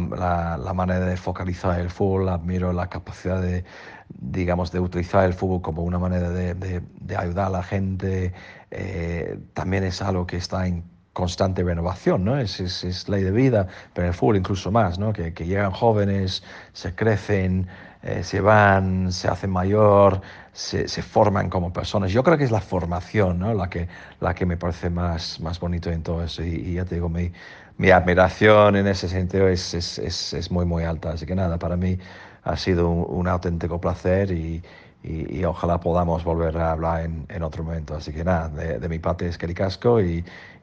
la, 0.57 0.74
manera 0.74 1.05
de 1.05 1.18
focalizar 1.18 1.80
el 1.80 1.89
fútbol, 1.89 2.30
admiro 2.30 2.72
la 2.74 2.88
capacidad 2.88 3.41
de, 3.41 3.66
digamos, 4.09 4.72
de 4.72 4.80
utilizar 4.80 5.26
el 5.26 5.34
fútbol 5.34 5.61
como 5.61 5.84
una 5.84 5.99
manera 5.99 6.30
de, 6.30 6.53
de, 6.53 7.18
ayudar 7.18 7.47
a 7.47 7.49
la 7.49 7.64
gente, 7.64 8.34
eh, 8.72 9.39
también 9.53 9.84
es 9.84 10.01
algo 10.01 10.28
que 10.28 10.38
está 10.38 10.68
en 10.68 10.84
constante 11.14 11.64
renovación, 11.64 12.26
¿no? 12.26 12.39
Es, 12.39 12.59
es, 12.59 12.84
es, 12.84 13.07
ley 13.07 13.24
de 13.24 13.32
vida, 13.32 13.68
pero 13.93 14.07
el 14.07 14.14
fútbol 14.14 14.38
incluso 14.38 14.72
más, 14.72 14.97
¿no? 14.97 15.14
Que, 15.14 15.34
que 15.34 15.45
llegan 15.45 15.72
jóvenes, 15.72 16.43
se 16.74 16.95
crecen, 16.95 17.68
eh, 18.04 18.24
se 18.24 18.41
van, 18.41 19.12
se 19.14 19.30
hacen 19.30 19.49
mayor, 19.49 20.22
se, 20.51 20.88
se, 20.89 21.01
forman 21.01 21.49
como 21.49 21.72
personas. 21.72 22.12
Yo 22.12 22.22
creo 22.24 22.38
que 22.38 22.43
es 22.43 22.51
la 22.51 22.60
formación 22.60 23.39
¿no? 23.39 23.54
la, 23.54 23.70
que, 23.70 23.88
la 24.20 24.36
que 24.36 24.45
me 24.45 24.58
parece 24.58 24.89
más, 24.89 25.39
más 25.39 25.60
bonito 25.60 25.89
en 25.89 26.04
todo 26.04 26.24
eso. 26.24 26.43
Y, 26.43 26.74
ya 26.74 26.86
te 26.86 26.95
digo, 26.95 27.08
mi, 27.08 27.32
mi, 27.78 27.91
admiración 27.91 28.76
en 28.76 28.88
ese 28.88 29.08
sentido 29.08 29.47
es, 29.47 29.74
es, 29.74 29.99
es, 29.99 30.34
es, 30.34 30.51
muy, 30.51 30.66
muy 30.66 30.84
alta. 30.84 31.12
Así 31.12 31.26
que 31.26 31.36
nada, 31.36 31.58
para 31.58 31.78
mí 31.78 31.97
ha 32.43 32.58
sido 32.58 32.89
un, 32.89 33.28
auténtico 33.28 33.80
placer 33.80 34.32
y, 34.32 34.62
y, 35.01 35.39
y, 35.39 35.45
ojalá 35.45 35.80
podamos 35.80 36.26
volver 36.26 36.58
a 36.58 36.72
hablar 36.72 37.06
en, 37.06 37.26
en 37.30 37.41
otro 37.43 37.64
momento. 37.64 37.95
Así 37.95 38.12
que 38.12 38.24
nada, 38.26 38.49
de, 38.49 38.80
de 38.80 38.89
mi 38.89 38.99
parte 38.99 39.28
es 39.28 39.38
que 39.38 39.47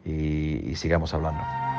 y, 0.05 0.11
y 0.71 0.77
sigamos 0.77 1.15
hablando. 1.15 1.70